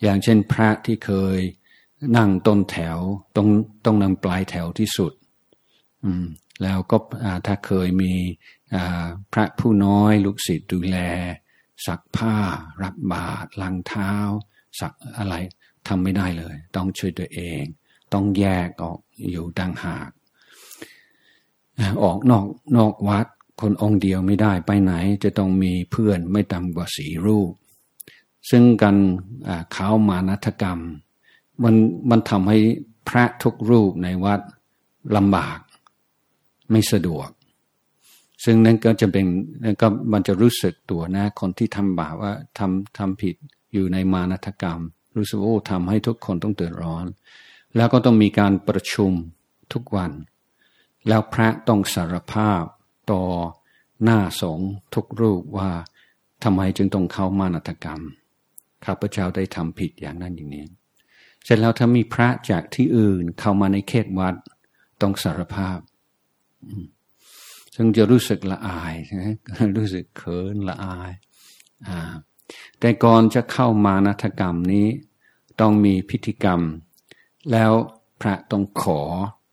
[0.01, 1.39] อย่างเช่นพระที่เคย
[2.17, 2.97] นั่งต้นแถว
[3.35, 3.47] ต้อง
[3.85, 5.13] ต้องนั่งปลายแถวที่สุด
[6.03, 6.25] อืม
[6.63, 6.97] แล้วก็
[7.45, 8.13] ถ้าเคยมี
[9.33, 10.97] พระผู้น้อยลูกศิษย์ดูแล
[11.85, 12.35] สักผ้า
[12.83, 14.11] รับบาตรล้างเท้า
[14.79, 15.35] สักอะไร
[15.87, 17.63] ทำไม่ได้เลย ต้องช่วยตัวเอง
[18.13, 18.99] ต้องแยกออก
[19.31, 20.09] อยู่ดังหาก
[22.03, 22.45] ออกนอก
[22.77, 23.27] นอกวัด
[23.61, 27.51] คนองค์เดียวไม่ได้ไปไหนจะต้องมีเพื่อนไม่ต่ำกว่าสีรูป
[28.49, 28.95] ซึ่งกัน
[29.71, 30.79] เขามานัทกรรม
[31.63, 31.75] มัน
[32.09, 32.57] มันทำให้
[33.09, 34.39] พระทุกรูปในวัด
[35.15, 35.59] ลำบาก
[36.71, 37.29] ไม่สะดวก
[38.43, 39.25] ซึ่งนั้นก็จะเป็น
[39.81, 43.35] ก็มันจะรู้สึกตัวนะ คนที่ทำบาปว่าทำทำผิด
[43.73, 44.79] อยู่ในมานัทกรรม
[45.17, 47.05] รู้สึกว่าทำให้ทุกคนต้องเดือดร้อน
[47.75, 49.11] แล้วก็ต้องมีการประชุม
[49.73, 50.11] ทุกวัน
[51.07, 52.63] แล้วพระต้องสารภาพ
[53.11, 53.23] ต่อ
[54.03, 54.59] หน้าสง
[54.95, 55.71] ทุกรูปว่า
[56.43, 58.01] ทำไมจึงต้องเข้ามานัตกรรม
[58.85, 60.65] ข้าพเจ้าได้ทำผิดอย่างนั้นอย่างนี้
[61.43, 64.35] เสร็จแล้วถ้ามีพระจากที่อื่นเข้ามาในเขตวัด
[65.01, 65.79] ต้องสารภาพ
[67.75, 69.23] ซึ่งจะรู้สึกละอายใช่ไหม
[69.77, 71.11] รู้สึกเขินละอาย
[71.87, 71.99] อ่า
[72.79, 74.87] แต่ก่อนจะเข้ามานัทกรรมนี้
[75.59, 76.61] ต้องมีพิธีกรรม
[77.51, 77.71] แล้ว
[78.21, 79.01] พระต้องขอ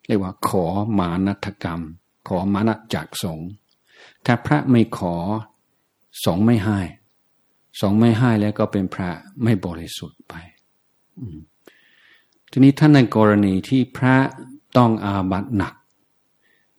[0.07, 0.65] เรียกว่าขอ
[0.99, 1.81] มานัทกรรม
[2.29, 3.49] ขอมานัจากสงฆ์
[4.27, 5.17] ถ้าพระไม่ขอ
[6.25, 6.81] สงฆ์ไม่ให้
[7.81, 9.11] สงฆ์ไม่ให้แล้วก็เป็นพระ
[9.43, 10.35] ไม่บริสุทธิ์ไป
[12.51, 14.17] ทีนี้ท่านในกรณีที่พระ
[14.77, 15.75] ต้องอาบัตหนัก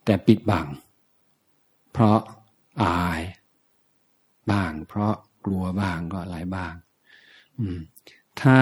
[0.06, 0.68] แต่ปิดบัง
[1.92, 2.20] เพราะ
[2.84, 3.22] อาย
[4.52, 5.14] บ้าง เพราะ
[5.46, 6.74] กลัวบ้างก็อะไรบ้าง
[8.42, 8.60] ถ้า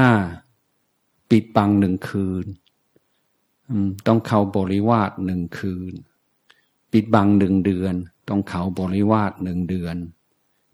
[1.30, 2.46] ปิดบังหนึ่งคืน
[4.08, 5.94] ต้องเข้าบริวาสหนึ่งคืน
[6.94, 7.96] ปิดบังหนึ่งเดือน
[8.30, 9.96] ต้องเข้าบริวาสหนึ่งเดือน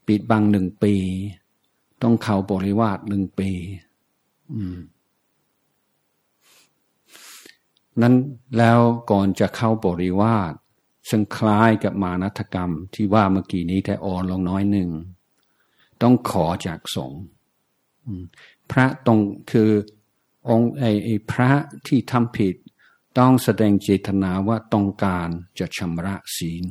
[0.08, 0.96] ปิดบังหนึ่งปี
[2.02, 3.50] ต้องเข้าบริวาสหนึ่งปี
[4.54, 4.78] อืม
[8.02, 8.16] นั้น
[8.58, 8.80] แล้ว
[9.12, 10.54] ก่อนจะเข้าบริวาส
[11.10, 14.90] ซึ่งคล้ายกับมานัตกรรมที่ว่าเมื่อกี้นี้แต่อ่อนลงน้อยหนึ่ง
[16.02, 17.22] ต้องขอจากสงฆ์
[18.72, 19.20] พระตรง
[19.52, 19.70] คือ
[20.50, 21.52] องค์ไอ้พระ
[21.88, 22.56] ที่ทำผิด
[23.18, 26.64] ต้องแสดงเจตนาว่าต้องการจะชำระศีล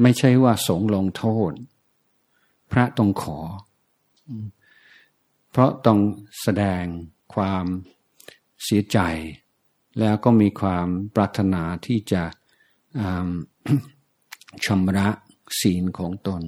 [0.00, 1.52] ไม่ใช่ว่าสงลงโทษ
[2.72, 3.38] พระต้องขอ
[5.50, 5.98] เพราะต้อง
[6.42, 6.84] แสดง
[7.34, 7.64] ความ
[8.64, 8.98] เสียใจ
[10.00, 12.22] แล้วก็มีความปรารถนาที่จะ
[14.64, 15.08] ชำระ
[15.60, 16.42] ศีลของตน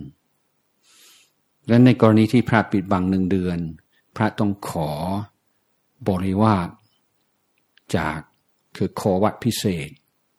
[1.68, 3.58] และในกรณีที่พระปิดบังหนึ่งเดือน
[4.16, 4.90] พระต้องขอ
[6.08, 6.68] บริวาร
[7.96, 8.20] จาก
[8.76, 9.90] คือขอวัดพิเศษ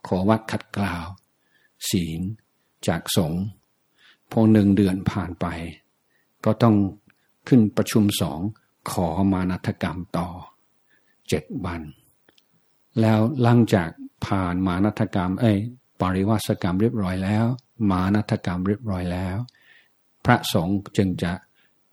[0.07, 1.05] ขอวัดขัดกล่าว
[1.89, 2.21] ศีล
[2.87, 3.43] จากสงฆ์
[4.31, 5.45] พอหนึ่งเดือนผ่านไป
[6.45, 6.75] ก็ต้อง
[7.47, 8.39] ขึ้นประชุมสอง
[8.91, 10.29] ขอมานัตกรรมต่อ
[11.27, 11.81] เจ็ดวัน
[13.01, 13.89] แล้วหลังจาก
[14.25, 15.57] ผ่านมานัตกรรม เอ้ย
[16.01, 17.45] ปริวาสกรรมเรียบร้อยแล้ว
[17.91, 19.37] มานัตกรรมเรียบร้อยแล้ว
[20.25, 21.33] พระสงฆ์จึงจะ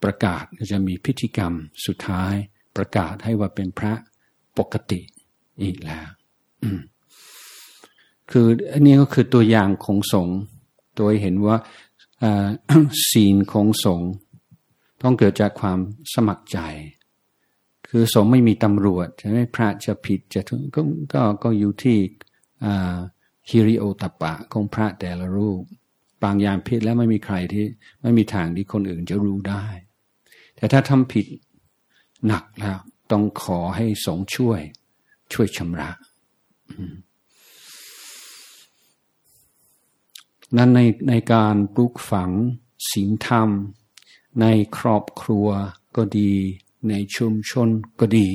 [0.03, 1.53] ประกาศจะมีพิธีกรรม
[1.87, 2.35] สุดท้าย
[2.77, 3.94] ประกาศให้ว่าเป็นพระ
[4.59, 5.01] ปกติ
[5.62, 6.09] อีกแล้ว
[8.31, 10.38] คืออันนี้ก็คือตัวอย่างของสงฆ์
[10.97, 11.57] โดยเห็นว่า
[13.11, 14.11] ศีลของสงฆ์
[15.03, 15.79] ต้องเกิดจากความ
[16.14, 16.59] สมัครใจ
[17.88, 20.40] คือสงไม่มีตำรวจใช่ไหมพระจะผิดจะ
[20.75, 20.81] ก็
[21.14, 21.99] ก็ก็อยู่ที่
[23.49, 25.62] ฮิริโอตปะของพระแต่ละรูป
[26.25, 27.64] บางอย่างผิดแล้วไม่มีใครที่
[28.03, 29.64] ไม่มีทางที่คนอื่นจะรู้ได้
[30.57, 31.27] แต่ถ้าทำผิด
[32.27, 32.79] หนักแล้ว
[33.11, 34.61] ต้องขอให้สงช่วย
[35.33, 35.90] ช่วยชำระ
[40.57, 42.31] นั้นในในการปลูกฝัง
[42.90, 43.50] ศีลธรรม
[44.40, 44.46] ใน
[44.78, 45.48] ครอบครัว
[45.96, 46.33] ก็ดี
[46.88, 47.68] ในชุมชน
[48.00, 48.31] ก็ดี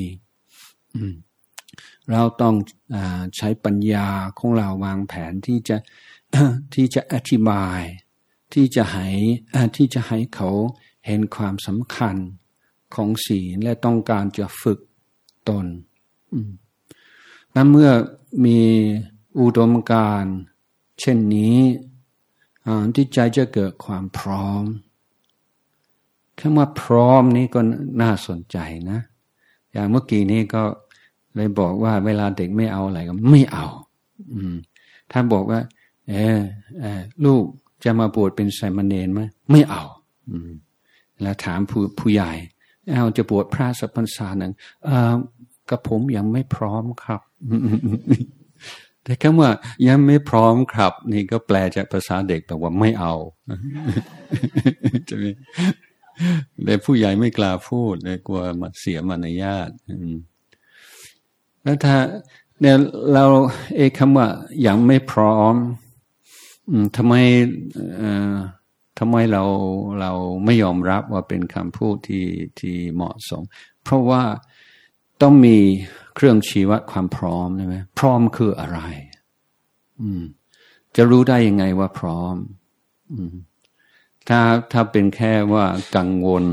[2.11, 2.55] เราต้อง
[2.95, 2.97] อ
[3.37, 5.77] ใช้ปัญญาของเราวางแผนที่จะ
[6.73, 7.81] ที่จะอธิบาย
[8.53, 9.07] ที่จะให้
[9.77, 10.49] ที่จะให้เขา
[11.05, 12.15] เห็นความสำคัญ
[12.95, 14.79] ของศีลและต้องการจะฝึก
[15.49, 15.65] ตน
[17.55, 17.91] นั้นเมื่อ
[18.45, 18.59] มี
[19.39, 20.23] อุดมการ
[20.99, 21.57] เช่นนี้
[22.95, 24.63] ที่ใจจะเกิดความพร้อม
[26.39, 27.59] คำว่าพร้อมนี้ก็
[28.01, 28.57] น่าสนใจ
[28.91, 28.99] นะ
[29.71, 30.63] อย่างเมื่อกี้นี้ก็
[31.35, 33.65] เลยบอกว่าเวลาเด็กไม่เอาอะไรก็ไม่เอา
[34.33, 34.55] อืม
[35.11, 35.59] ถ้าบอกว่า
[36.09, 36.39] เออ
[36.79, 37.43] เออลูก
[37.83, 39.83] จะมาบวชเป็นไซมเนนไหมไม่เอา
[40.29, 40.51] อืม
[41.21, 42.31] แล้วถามผู้ผู้ใหญ่
[42.91, 44.51] เอาจะบวชพระสัพพรรษาหนึ่ง
[44.83, 45.13] เออ
[45.69, 47.21] กับผมยังไม่พร้อมครับ
[49.03, 49.49] แต่คำว่า
[49.87, 53.13] ยังไม่พร้อมครับ นี่ก็แปลจากภาษาเด็กแปลว่าไม่เอา
[55.09, 55.29] จะมี
[56.63, 59.69] แต่ผู้ใหญ่ไม่กล้าพูดเลยกลัวมาเสียมารยาท
[61.63, 61.95] แล้วถ้า
[62.59, 62.77] เนี่ย
[63.13, 63.25] เรา
[63.75, 64.27] เอคำว่า
[64.67, 65.55] ยังไม่พร้อม
[66.95, 67.13] ทำไม
[68.99, 69.43] ทำไมเรา
[70.01, 70.11] เรา
[70.45, 72.27] ไม่ยอมรับว่าเป็นคำพูดที่
[72.59, 73.43] ที่เหมาะสม
[73.83, 74.23] เพราะว่า
[75.23, 75.57] ต้องมี
[76.15, 78.79] เครื่องชี้วัดความพร้อมใช่ไหมพร้อมคืออะไร
[80.01, 80.21] อืม
[80.95, 82.35] จะรู้ได้ยังไงว่าพร้อม
[83.11, 83.33] อืม
[84.27, 84.39] ถ้า
[84.71, 86.43] ถ้าเป็นแค่ว่ากังวล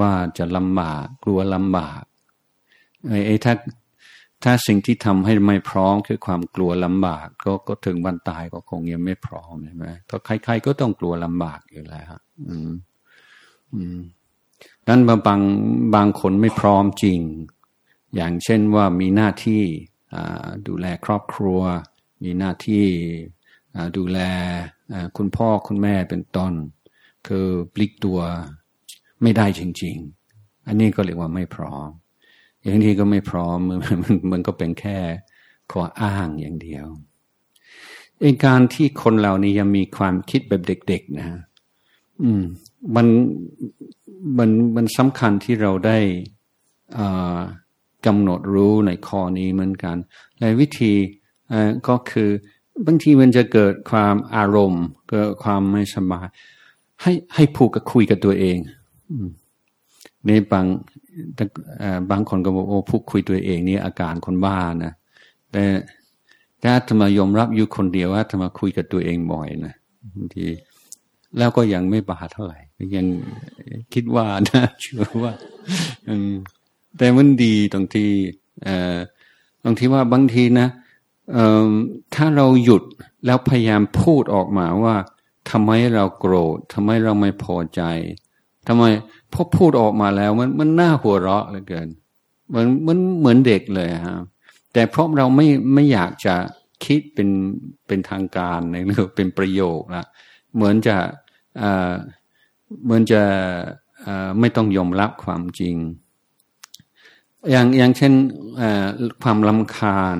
[0.00, 2.02] ว่าจะลำบากกลัวลำบาก
[3.26, 3.54] ไอ้ถ้า
[4.44, 12.12] ถ้าสิ่งที่ทำให้ไม่พร้อมคือความกลัวลำบาก ก็ก็ถึงวันตายก็คงยังไม่พร้อมใช่ไหมเพราะใครๆก็ต้องกลัวลำบากอยู่แล้ว
[12.48, 12.72] อืม
[13.74, 13.98] อืม
[14.88, 15.40] นั้นบาง
[15.94, 17.20] บางคนไม่พร้อมจริง
[18.14, 19.62] อย่างเช่นว่ามีหน้าที่
[20.68, 21.60] ดูแลครอบครัว
[22.24, 22.84] มีหน้าที่
[23.96, 24.18] ดูแล
[25.16, 26.52] คุณพ่อคุณแม่เป็นต้น
[27.26, 28.20] คือปลิกตัว
[29.22, 29.96] ไม่ได้จริง
[30.32, 31.88] ๆ อันนี้ก็เรียกว่าไม่พร้อม
[32.62, 33.74] อย่างนี้ก็ไม่พร้อมมั
[34.12, 34.98] นมันก็เป็นแค่
[35.72, 36.86] ข้ออ้างอย่างเดียว
[38.20, 41.26] เองการที่คนเหล่านี้ยังมีความคิดแบบเด็ก ๆ นะ
[42.22, 42.42] อืม
[42.96, 43.06] มัน
[44.38, 45.98] มันมันสำคัญที่เราได้
[46.98, 47.38] อ่า
[48.06, 49.96] กำหนดรู้ในข้อนี้เหมือนกัน
[50.38, 50.92] และวิธี
[51.88, 52.30] ก็คือ
[52.86, 56.26] บางทีมันจะเกิดความอารมณ์เกิดความไม่สบาย
[57.02, 58.58] ให้ให้ผูกกับคุยกับตัวเอง
[60.26, 60.66] ในบาง
[62.10, 64.92] บางคนก็บอกโอ้พูดคุยตัวเองนี่อาการคนบ้านะ
[65.52, 65.64] แต่
[66.62, 69.74] ถ้าธรรมยอมรับอยู่คนเดียวว่าธรรมคุยกับตัวเองบ่อยนะ
[70.16, 70.46] บางที
[71.38, 72.58] แล้วก็ยังไม่บาเท่าไหร่
[72.96, 73.06] ยัง
[73.94, 75.32] คิดว่านะเชื่อว่า
[76.98, 78.10] แต่มันดีตรงที่
[79.62, 80.68] ตรงที่ว่าบางทีนะ
[82.14, 82.82] ถ้าเราหยุด
[83.26, 84.96] แล้วพยายามพูดออกมาว่า
[85.50, 87.82] ทำไมเราโกรธทำไมเราไม่พอใจ
[88.68, 88.84] ทำไม
[89.32, 91.88] พอพูดออกมาแล้วมันมันน่าหัวเราะเหลือเกิน
[92.54, 94.18] มันมันเหมือนเด็กเลยฮะ
[94.72, 96.34] แต่เพราะเราไม่ไม่อยากจะ
[96.84, 97.28] คิดเป็น
[97.86, 100.04] เป็นทางการในเรื่องเป็นประโยคละ
[100.54, 100.96] เหมือนจะ
[102.84, 103.22] เหมือนจะ
[104.40, 105.76] ไม่ต้องยอมรับความจริง
[107.50, 108.12] อย่างอย่างเช่น
[109.22, 110.16] ความลำคาญ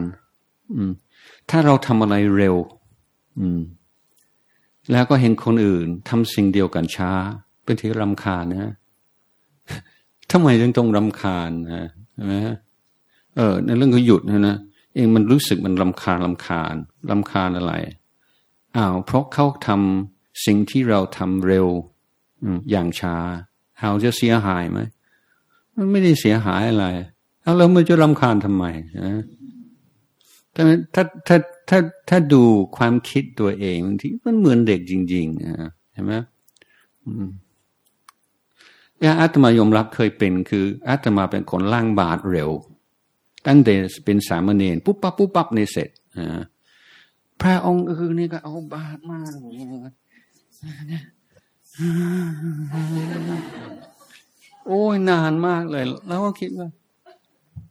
[1.51, 2.57] ถ้าเราทำอะไรเร็ว
[4.93, 7.11] แล้วก็เห็นคนอื่นทำสิ่งเดียวกันช้า
[7.65, 8.75] เป็นที่รำคาญนะ
[10.31, 12.35] ทำไมจึงต้องรำคาญนะใช่ไหม
[13.37, 14.57] เออในเรื่องก็หยุดนะนะ
[14.95, 16.75] เองมันรู้สึกมันรำคาญรำคาญ
[17.11, 17.73] รำคาญอะไร
[18.77, 21.67] อ้าวเพราะเขาทำสิ่งที่เราทำเร็ว
[22.71, 23.17] อย่างช้า
[23.81, 24.81] เราจะเสียหายไหม
[25.77, 26.87] มันไม่ได้เสียหายอะไร
[27.45, 28.65] แล้วเราไม่จะรำคาญทำไม
[29.01, 29.23] นะ
[30.55, 31.37] ถ้าถ้าถ้า
[31.69, 31.79] ถ้า
[32.09, 32.43] ถ้าดู
[32.77, 36.13] ความคิดตัวเองบางทีมันเหมือนเด็กจริงๆนะเห็นไหม
[39.01, 42.51] อย่าอาตมายอมรับเคยเป็น คืออาตมาเป็นคนล่างบาทเร็ว
[43.47, 45.89] ตั้งแต่เป็นสามเณรปุ๊บปั๊บปุ๊บปั๊บในเสร็จ
[47.41, 49.19] พระองค์คือนี่ก็เอาบาทมา
[54.67, 56.69] โอ้ยนานมากเลย แล้วก็คิดว่า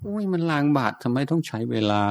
[0.05, 2.01] อ้ยมันล้างบาททำไมต้องใช้เวลา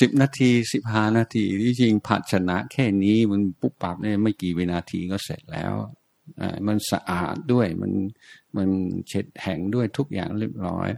[0.00, 5.72] สิบนาทีสิบห้านาทีที่จริงผัดชนะแค่นี้มันปุ๊บปับเนี่ยไม่กี่วินาทีก็เสร็จแล้ว
[6.66, 7.92] มันสะอาดด้วยมัน
[8.56, 8.68] มัน
[9.08, 10.88] เช็ดแห้งด้วยทุกอย่างเรียบร้อย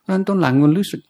[0.00, 1.00] เพราะนั้นต้นหลังมันรู้สึก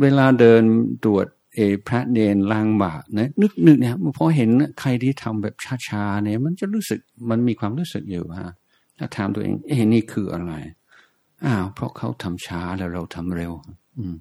[0.00, 0.62] เวลาเดิน
[1.04, 5.54] ตรวจเอพระเดนล้างบาทนะนึกนึกเนี่ยพอเห็นใครที่ทำแบบ
[5.88, 8.52] ช้าๆเนี่ย มันจะรู้สึกมันมีความรู้สึกอยู่ฮะ
[8.98, 10.52] ถ้าถามตัวเองเอ้นี่คืออะไร
[11.46, 13.52] อ้าวเพราะเขาทำช้าแล้วเราทำเร็ว
[13.98, 14.14] อืม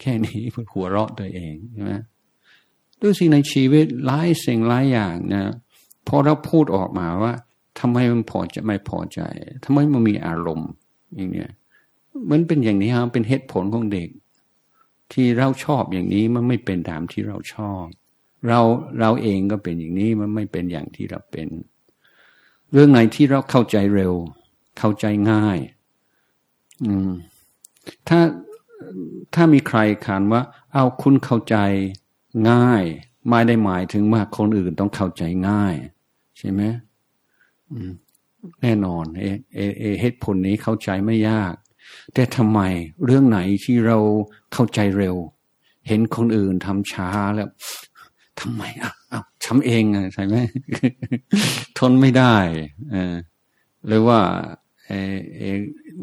[0.00, 0.40] แค่นี้
[0.72, 1.92] หัวเราะตัวเองใช่ไหม
[3.00, 5.52] ด้วยสิ่งในชีวิตหลายสิ่งหลายอย่างนะ
[6.08, 7.32] พอเราพูดออกมาว่า
[7.80, 9.20] ทำไมมันพอจะไม่พอใจ
[9.64, 10.70] ทำไมมันมีอารมณ์
[11.16, 11.50] อย่างเนี้ย
[12.30, 14.08] มันเป็นอย่างนี้ครับเป็นเหตุผลของเด็ก
[15.12, 17.84] ที่เราชอบอย่างนี้มันไม่เป็นตามที่เราชอบ
[18.48, 18.60] เรา
[19.00, 21.48] เราเองก็เป็นอย่างนี้มันไม่เป็นอย่างที่เราเป็น
[22.72, 24.14] เรื่องไหนที่เราเข้าใจเร็ว
[24.78, 25.58] เข้าใจง่าย
[28.08, 28.20] ถ้า
[29.34, 31.56] ถ้ามีใครขานว่า เอาคุณเข้าใจ
[32.50, 32.84] ง่าย
[33.28, 35.74] ไม่ได้หมายถึงว่าคนอื่นต้องเข้าใจง่าย
[36.38, 36.62] ใช่ไหม
[38.62, 41.54] แน่นอนเอเอเอเหตุผลนี้เข้าใจไม่ยาก
[42.14, 42.60] แต่ทำไม
[43.04, 43.98] เรื่องไหนที่เรา
[44.52, 45.16] เข้าใจเร็ว
[45.88, 47.48] เห็นคนอื่นทำช้าแล้ว
[48.40, 50.36] ทำไมอะอะทำเองอะใช่ไหม
[51.78, 52.36] ทนไม่ได้
[52.92, 53.14] เออ
[53.86, 54.20] หรือว่า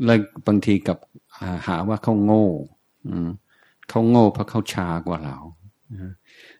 [0.05, 0.97] แล้วบางทีกับ
[1.67, 2.47] หาว่าเขาโง่
[3.89, 5.37] เขาโง่เพราะเขาช้ากว่าเรา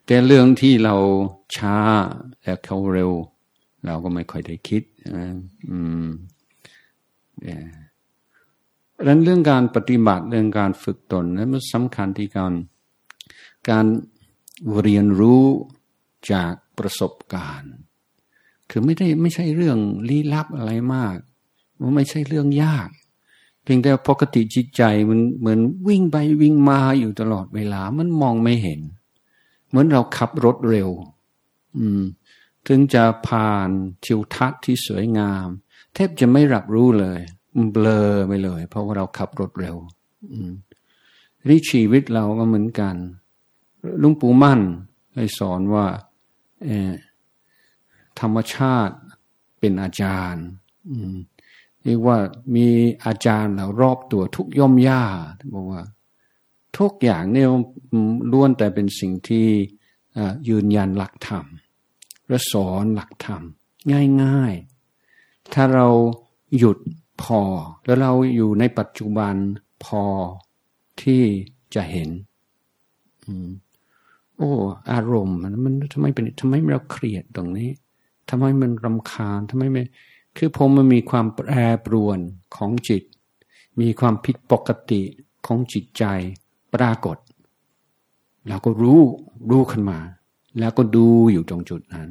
[0.04, 0.96] แต่เรื่องที่เรา
[1.56, 1.76] ช้า
[2.42, 3.12] และเขาเร็ว
[3.86, 4.82] เราก็ไม่ค่อยได้คิด
[5.70, 6.08] อืม
[8.96, 12.52] ดังนั้นเรื่องการปฏิบัติเรื่องการฝึกตนนั้นมันสำคัญที่การ
[13.70, 13.86] การ
[14.80, 15.44] เรียนรู้
[16.32, 17.74] จากประสบการณ์
[18.70, 21.16] คือไม่ได้ไม่ใช่เรื่องลี้ลับอะไรมาก
[21.80, 22.88] มันไม่ใช่เรื่องยาก
[23.62, 28.80] เพียงแต่ปกติจิตใจมันเหมือนวิ่งไปวิ่งมาอยู่ตลอดเวลามันมองไม่เห็น
[29.68, 30.90] เหมือนเราขับรถเร็ว
[31.76, 32.02] อืม
[32.66, 33.68] ถึงจะผ่าน
[34.04, 35.46] ทิวทัศน์ที่สวยงาม
[35.94, 37.20] แทบจะไม่รับรู้เลย
[37.72, 39.76] เบลอไปเลย เพราะว่าเราขับรถเร็ว
[40.32, 40.50] อืม
[41.48, 42.94] นี่ชีวิตเราก็เหมือนกัน
[44.02, 44.60] ลุงปู่มั่น
[45.14, 45.86] ได้สอนว่า
[48.20, 48.96] ธรรมชาติ
[49.58, 50.46] เป็นอาจารย์
[51.84, 52.18] เรียกว่า
[52.54, 52.66] มี
[53.04, 55.02] อาจารย์เรารอบตัวทุกย่อมย่า
[55.54, 55.82] บอกว่า
[56.78, 57.48] ทุกอย่างเนี่ย
[58.32, 59.46] ล้วนแต่เป็นสิ่งที่
[60.48, 61.44] ยืนยันหลักธรรม
[62.28, 63.42] และสอนหลักธรรม
[64.22, 65.88] ง่ายๆ ถ้าเรา
[66.58, 66.78] หยุด
[67.22, 67.40] พอ
[67.84, 69.34] แล้วเราอยู่ในปัจจุบัน
[69.84, 70.02] พอ
[71.02, 71.22] ที่
[71.74, 72.08] จะเห็น
[74.36, 74.50] โอ้
[74.92, 77.70] อารมณ์มันมันทำไมเป็นทำไมเราเครียดตรงนี้
[78.30, 79.82] ทำไมมันรำคาญทำไมไม่
[80.36, 81.52] คือผมมันมีความแปร
[81.86, 82.18] ปรวน
[82.56, 83.02] ของจิต
[83.80, 85.02] มีความผิดปกติ
[85.46, 86.04] ของจิตใจ
[86.74, 87.16] ปรากฏ
[88.48, 89.00] เราก็รู้
[89.50, 89.98] รู้ขึ้นมา
[90.58, 92.08] แล้วก็ดูอยู่ตรงจุดนั้น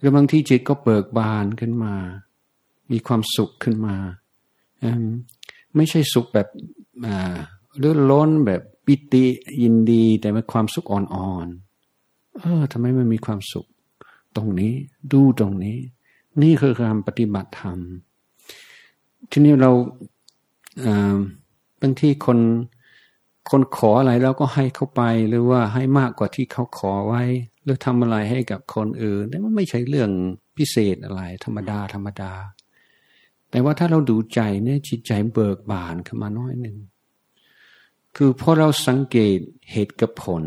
[0.00, 1.94] แล้วบางที่จิตก็เบิกบานขึ้นมา
[2.92, 3.96] มีความสุขขึ้นมา
[5.76, 6.48] ไม่ใช่สุขแบบ
[7.78, 9.24] เลื่อนล้นแบบปิติ
[9.62, 13.66] ยินดี แต่เป็นความสุขอ่อนๆ เออทำไมมันมีความสุข
[14.36, 14.72] ตรงนี้
[15.12, 15.76] ดูตรงนี้
[16.42, 17.78] นี่คือการปฏิบัติธรรม
[19.30, 19.70] ทีนี้เรา
[21.80, 22.38] บางที่คน
[23.50, 27.22] คนขออะไรเราก็ให้เขาไปหรือว่าให้มากกว่าที่เขาขอไว้
[27.62, 30.10] หรือทำอะไรให้กับคนอื่นแต่มันไม่ใช่เรื่อง
[30.56, 32.32] พิเศษอะไร ธรรมดา ธรรมดา
[33.50, 36.76] แต่ว่าถ้าเราดูใจเนี่ยจิตใจเบิกบานขึ้นมาน้อยหนึ่ง
[38.16, 39.38] คือพอเราสังเกต
[39.72, 40.44] เหตุกับผล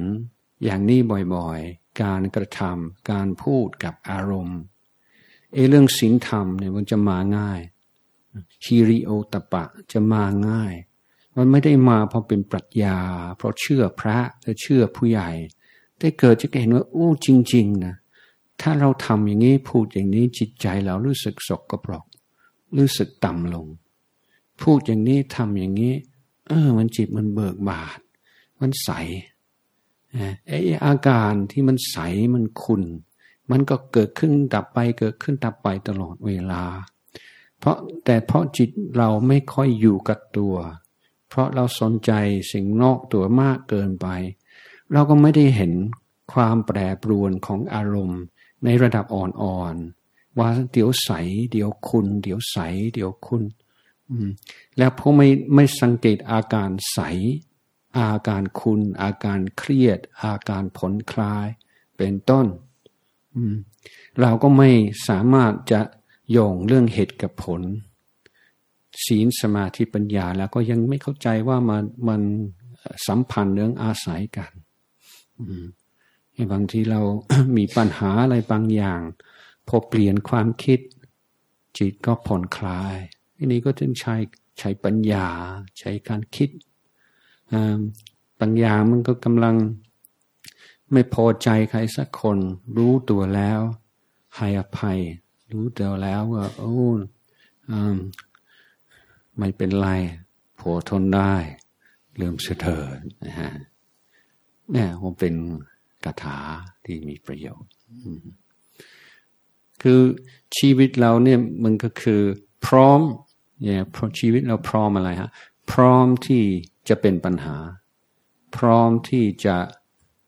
[0.63, 0.99] อย่างนี้
[1.35, 4.59] บ่อยๆ การกระทำการพูดกับอารมณ์
[5.53, 7.61] เอเรื่องศีลธรรมเนี่ยมันจะมาง่าย
[8.65, 10.73] ฮิริโอตปะจะมาง่าย
[11.37, 12.97] มันไม่ได้มาเพราะเป็นปรัชญา
[13.37, 15.29] เพราะเชื่อพระหรือเชื่อผู้ใหญ่
[15.97, 17.95] แต่เกิดจะเห็นว่าอู้จริง ๆ นะ
[18.61, 22.05] ถ้าเราทำอย่างนี้พูดอย่างนี้จิตใจเรารู้สึกสกปรก
[22.77, 23.67] รู้สึกต่ำลง
[24.61, 25.93] พูดอย่างนี้ทำอย่างนี้
[26.47, 27.99] เออ มันจิตมันเบิกบาน
[28.61, 28.89] มันใส
[30.47, 31.97] ไอ้อาการที่มันใส
[32.33, 32.83] มันคุณ
[33.51, 36.63] มันก็เกิดขึ้นดับไปเกิดขึ้นดับไปตลอดเวลา
[37.59, 40.55] เพราะแต่เพราะจิตเราไม่ค่อยอยู่กับตัว
[41.29, 42.11] เพราะเราสนใจ
[42.51, 44.07] สิ่งนอกตัวมากเกินไป
[44.93, 45.73] เราก็ไม่ได้เห็น
[46.33, 48.21] ความแปรปรวนของอารมณ์
[48.63, 51.11] ในระดับอ่อนๆว่าเดี๋ยวใส
[51.51, 52.57] เดี๋ยวคุณ เดี๋ยวใส
[52.93, 53.43] เดี๋ยวคุณ
[54.77, 56.99] แล้วพอไม่ไม่สังเกตอาการใส
[57.97, 61.47] อาการคุณ อาการเครียด อาการผลคลาย
[61.97, 62.45] เป็นต้น
[64.21, 64.69] เราก็ไม่
[65.07, 65.81] สามารถจะ
[66.31, 67.61] โยงเรื่องเหตุกับผล
[69.05, 72.21] ศีลสมาธิปัญญาแล้วก็ยังไม่เข้าใจว่ามันมัน
[73.07, 74.51] สัมพันธ์เรื่องอาศัยกัน
[76.51, 77.01] บางทีเรา
[77.57, 79.01] มีปัญหาอะไรบางอย่าง
[79.67, 80.79] พอเปลี่ยนความคิด
[81.77, 82.95] จิตก็ผ่อนคลาย
[83.35, 84.15] ทีนี้ก็ต้องใช้
[84.59, 85.27] ใช้ปัญญา
[85.79, 86.49] ใช้การคิด
[88.39, 89.55] ปัญญามันก็กำลัง
[90.91, 92.37] ไม่พอใจใครสักคน
[92.77, 93.59] รู้ตัวแล้ว
[94.35, 94.99] ให้อภัย
[95.51, 96.77] รู้ตัวแล้วว่า โอ้
[99.37, 99.89] ไม่เป็นไร
[100.59, 101.33] พอทนได้
[102.17, 103.51] เริ่มเสถิดนะฮะ
[104.71, 105.33] เนี่ยผมเป็น
[106.03, 106.37] คาถา
[106.85, 107.71] ที่มีประโยชน์
[109.81, 110.01] คือ
[110.57, 112.21] ชีวิตเราเนี่ยมันก็คือ
[112.67, 113.01] พร้อม
[113.63, 113.83] เนี่ย
[114.19, 115.31] ชีวิตเราพร้อมอะไรฮะ
[115.71, 116.43] พร้อมที่
[116.89, 117.57] จะเป็นปัญหา
[118.57, 119.57] พร้อมที่จะ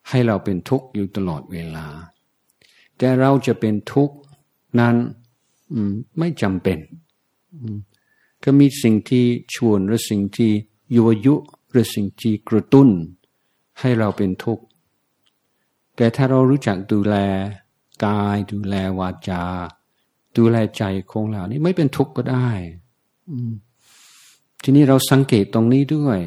[0.09, 1.87] ให้เราเป็นทุกข์อยู่ตลอดเวลา
[2.97, 4.15] แต่เราจะเป็นทุกข์
[4.79, 4.95] นั้น
[6.19, 6.79] ไม่จำเป็น
[8.43, 9.25] ก็มีสิ่งที่
[9.55, 10.51] ชวนหรือสิ่งที่
[10.95, 11.35] ยุวยุ
[11.71, 12.89] หรือสิ่งที่กระตุ้น
[13.79, 14.63] ให้เราเป็นทุกข์
[15.95, 17.15] แต่ถ้าเรารู้จักดูแล
[18.05, 19.43] กายดูแลวาจา
[20.37, 22.49] ดูแลใจของเรานี่ไม่เป็นทุกข์ก็ได้
[24.63, 26.19] ทีนี้เราสังเกตตรงนี้ด้วย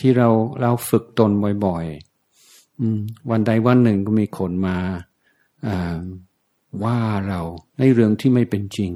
[0.00, 0.28] ที่เรา
[0.60, 1.30] เราฝึกตน
[1.66, 2.09] บ่อยๆ
[3.30, 4.78] วันใดวันหนึ่งก็มีคนมา
[6.84, 7.40] ว่าเรา
[7.78, 8.92] ในเรื่องที่ไม่เป็นจริง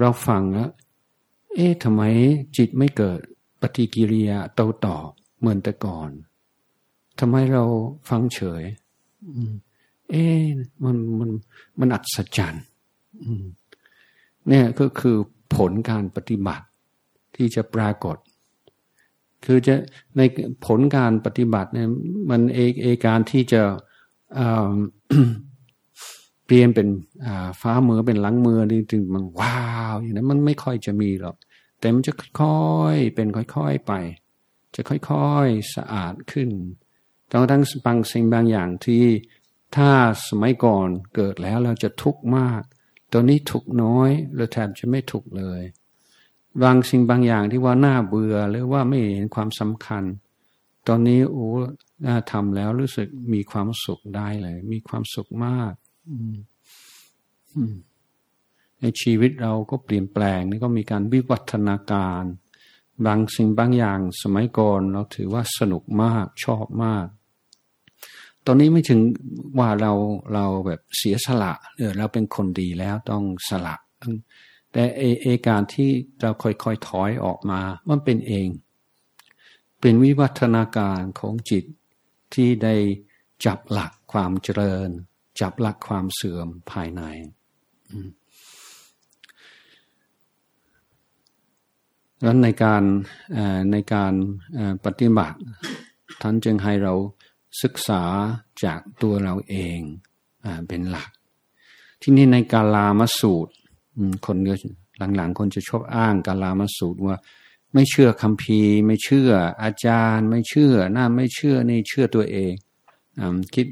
[0.00, 0.70] เราฟังแล้ว
[1.54, 2.02] เอ๊ะทำไม
[2.56, 3.20] จิตไม่เกิด
[3.60, 5.06] ปฏิกิริยาโตตอบ
[5.38, 6.10] เหมือนแต่ก่อน
[7.18, 7.64] ทำไมเรา
[8.08, 8.62] ฟังเฉย
[10.10, 10.42] เอ๊ะ
[10.84, 11.30] มันมัน
[11.78, 12.64] มันอัศจรรย์
[14.48, 15.16] เนี่ยก็คือ
[15.54, 16.66] ผลการปฏิบัติ
[17.34, 18.16] ที่จะปรากฏ
[19.44, 19.74] คือจะ
[20.16, 20.20] ใน
[20.66, 21.88] ผลการปฏิบัติเนี่ย
[22.30, 23.62] มันเอเอการที่จะ
[26.44, 26.88] เปลี่ยนเป็น
[27.60, 29.60] ฟ้ามือเป็นหลังมือนี่จึงมันว้า
[29.92, 31.36] วอย่างนั้นมันไม่ค่อยจะมีหรอก
[31.78, 32.58] แต่มันจะค่อ
[32.94, 33.92] ยๆเป็นค่อยๆไป
[34.74, 36.50] จะค่อยๆสะอาดขึ้น
[37.30, 39.04] ตองทั้งบางสิ่งบางอย่างที่
[39.76, 39.90] ถ้า
[40.28, 42.62] สมัยก่อนเกิดแล้วเราจะทุกข์มาก
[43.12, 45.62] ตอนนี้ทุกน้อยหรือแทบจะไม่ทุกข์เลย
[46.62, 50.04] บางสิ่งบางอย่างที่ว่าน่าเบื่อหรือว่าไม่เห็นความสำคัญ
[50.86, 51.48] ตอนนี้โอ้
[52.06, 55.72] น่าทำแล้วรู้สึกมีความสุขได้เลย มีความสุขมาก
[58.80, 62.24] ในชีวิตเราก็เปลี่ยนแปลงนี่ก็มีการวิวัฒนาการ
[63.06, 67.06] บางสิ่งบางอย่างสมัยก่อนเราถือว่าสนุกมากชอบมาก
[68.46, 69.00] ตอนนี้ไม่ถึง
[69.58, 69.92] ว่าเรา
[70.34, 73.76] เราแบบเสียสละเออเราเป็นคนดีแล้วต้องสละ
[74.72, 75.90] แต่เอเอการที่
[76.20, 78.48] เราค่อยๆถอยออกมา มันเป็นเอง
[79.80, 81.64] เป็นวิวัฒนาการของจิต
[82.34, 82.74] ที่ได้
[83.44, 84.88] จับหลักความเจริญ
[85.40, 87.02] จับหลักความเสื่อมภายใน
[92.22, 92.82] แล้วในการ
[93.72, 94.12] ในการ
[94.84, 95.38] ปฏิบัติ
[96.22, 96.94] ท่านจึงให้เรา
[97.62, 98.02] ศึกษา
[98.64, 99.80] จากตัวเราเอง
[100.68, 101.10] เป็นหลัก
[102.02, 103.52] ที่นี่ในกาลามสูตร
[104.26, 104.36] คน
[105.16, 107.16] หลังๆ คนจะชอบอ้างกาลามสูตรว่า
[107.74, 109.30] ไม่เชื่อคำพีไม่เชื่อ
[109.62, 112.52] อาจารย์ ไม่เชื่อน่าไม่เชื่อนี่เชื่อตัวเอง
[113.18, 113.20] อ
[113.54, 113.66] คิด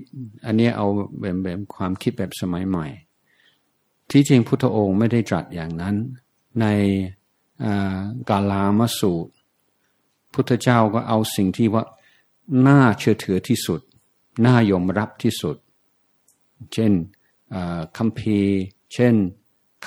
[0.46, 0.86] อันนี้เอา
[1.20, 2.86] แบบแบบความคิดแบบสมัยใหม่
[4.10, 5.94] ที่จริงพุทธองค์ไม่ได้ตรัสอย่างนั้น
[6.60, 6.66] ใน
[8.30, 9.32] กาลามสูตร
[10.34, 11.84] พุทธเจ้าก็เอาสิ่งที่ว่า
[12.66, 13.80] น่าเชื่อถือที่สุด
[14.44, 15.56] น่ายอมรับที่สุด
[16.72, 16.92] เช่น
[17.96, 18.38] คำพี
[18.94, 19.14] เช่น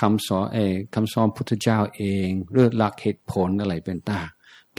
[0.00, 0.58] คำสอนเอ
[0.94, 4.22] คำสอนพุทธเจ้าเองเรื่องหลักเหตุผลอะไรเป็นต่า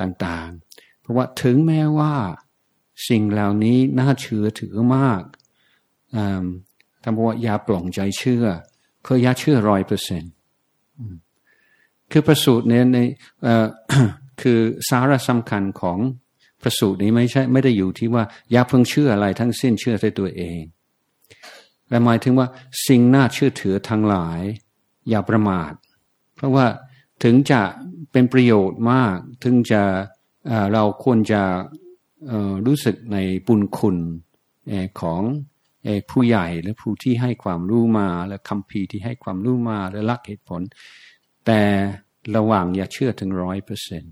[0.09, 2.13] งต่างๆ เพราะว่าถึงแม้ว่า
[3.09, 5.21] สิ่งเหล่านี้น่าเชื่อถือมาก
[7.03, 8.45] ทำว่าอย่าปล่องใจเชื่อ
[9.05, 10.33] คืออย่าเชื่อร้อยเปอร์เซ็นต์
[12.11, 12.97] คือประสูตรเนี่ยใน
[14.41, 14.59] คือ
[14.89, 15.97] สาระสำคัญของ
[16.61, 20.61] พระสูตรนี้ไม่ใช่ไม่ได้อยู่ที่ว่าอย่าเพิ่งเชื่ออะไรทั้งสิ้นเชื่อในตัวเอง
[21.87, 22.47] แต่หมายถึงว่า
[22.87, 24.41] สิ่งน่าเชื่อถือทั้งหลาย
[25.09, 25.71] อย่าประมาท
[26.35, 26.65] เพราะว่า
[27.23, 27.61] ถึงจะ
[28.11, 29.81] เป็นประโยชน์มาก ถึงจะ
[30.73, 31.41] เราควรจะ
[32.65, 33.97] รู้สึกในบุญคุณ
[35.01, 35.21] ของ
[36.09, 40.61] ผู้ใหญ่หรือผู้ที่ให้ความรู้มา และคำพีที่ให้ความรู้มาและลักเหตุผล
[41.45, 41.61] แต่
[42.35, 44.03] ระหว่างอย่าเชื่อถึงร้อยเปอร์เซ็น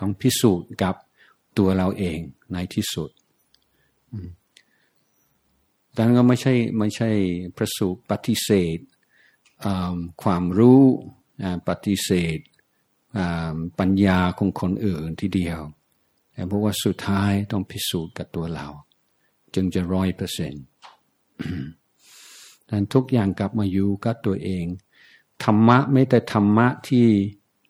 [0.00, 0.94] ต้องพิสูจน์กับ
[1.58, 2.18] ตัวเราเอง
[2.52, 3.10] ในที่สุด
[5.92, 7.10] แต่ก็ไม่ใช่ไม่ใช่
[7.56, 8.78] ประสูปฏิเสธ
[10.22, 10.82] ความรู้
[11.68, 12.38] ปฏิเสธ
[13.78, 15.60] ปัญญาของคนอื่นทีเดียว
[16.32, 18.68] แต่เพราะว่าสุดท้ายต้องพิสูจน์กับตัวเรา
[19.54, 20.64] จึงจะร้อยเปอร์เซ็นต์
[22.70, 24.64] ดังทุกอย่างกลับมาอยู่กับตัวเอง
[25.44, 27.06] ธรรมะไม่แต่ธรรมะที่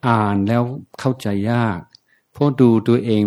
[0.08, 0.62] อ่านแล้ว
[1.00, 1.80] เข้าใจยาก
[2.34, 3.22] พอดูตัวเอง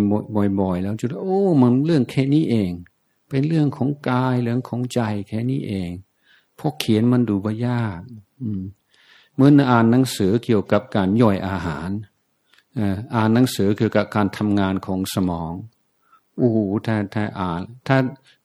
[0.60, 2.70] บ่อย ๆ แล้วจุดโอ้มันเรื่องแค่นี้เอง
[3.28, 5.90] เป็นเรื่องของกายเรื่องของใจแค่นี้เอง
[6.58, 8.00] พอเขียนมันดูว่ายาก
[8.40, 11.90] เหมื่ออ่านหนังสือเกี่ยวกับการย่อยอาหาร
[13.14, 15.52] อ่านหนังสือเกี่ยวกับการทำงานของสมอง
[16.36, 17.98] โอ้โหถ้าถ้าอ่านถ้า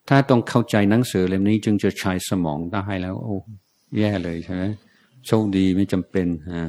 [0.10, 3.36] ถ้าต้องเข้าใจหนังสือเล่มนี้จึงจะใช้สมองได้แล้ว โอ้
[3.98, 4.64] แย่เลยใช่ไหม
[5.26, 6.66] โชคดีไม่จำเป็นฮะ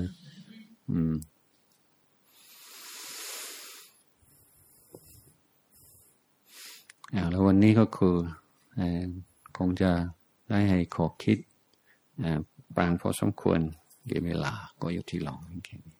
[0.91, 1.15] อืม
[7.31, 8.17] แล้ววันนี้ก็คือ
[9.57, 9.91] คงจะ
[10.51, 11.39] ได้ให้ขอคิด
[12.77, 13.61] ปางพอสมควร
[14.07, 15.97] เก็บเวลาก็ยุติลองแค่นี้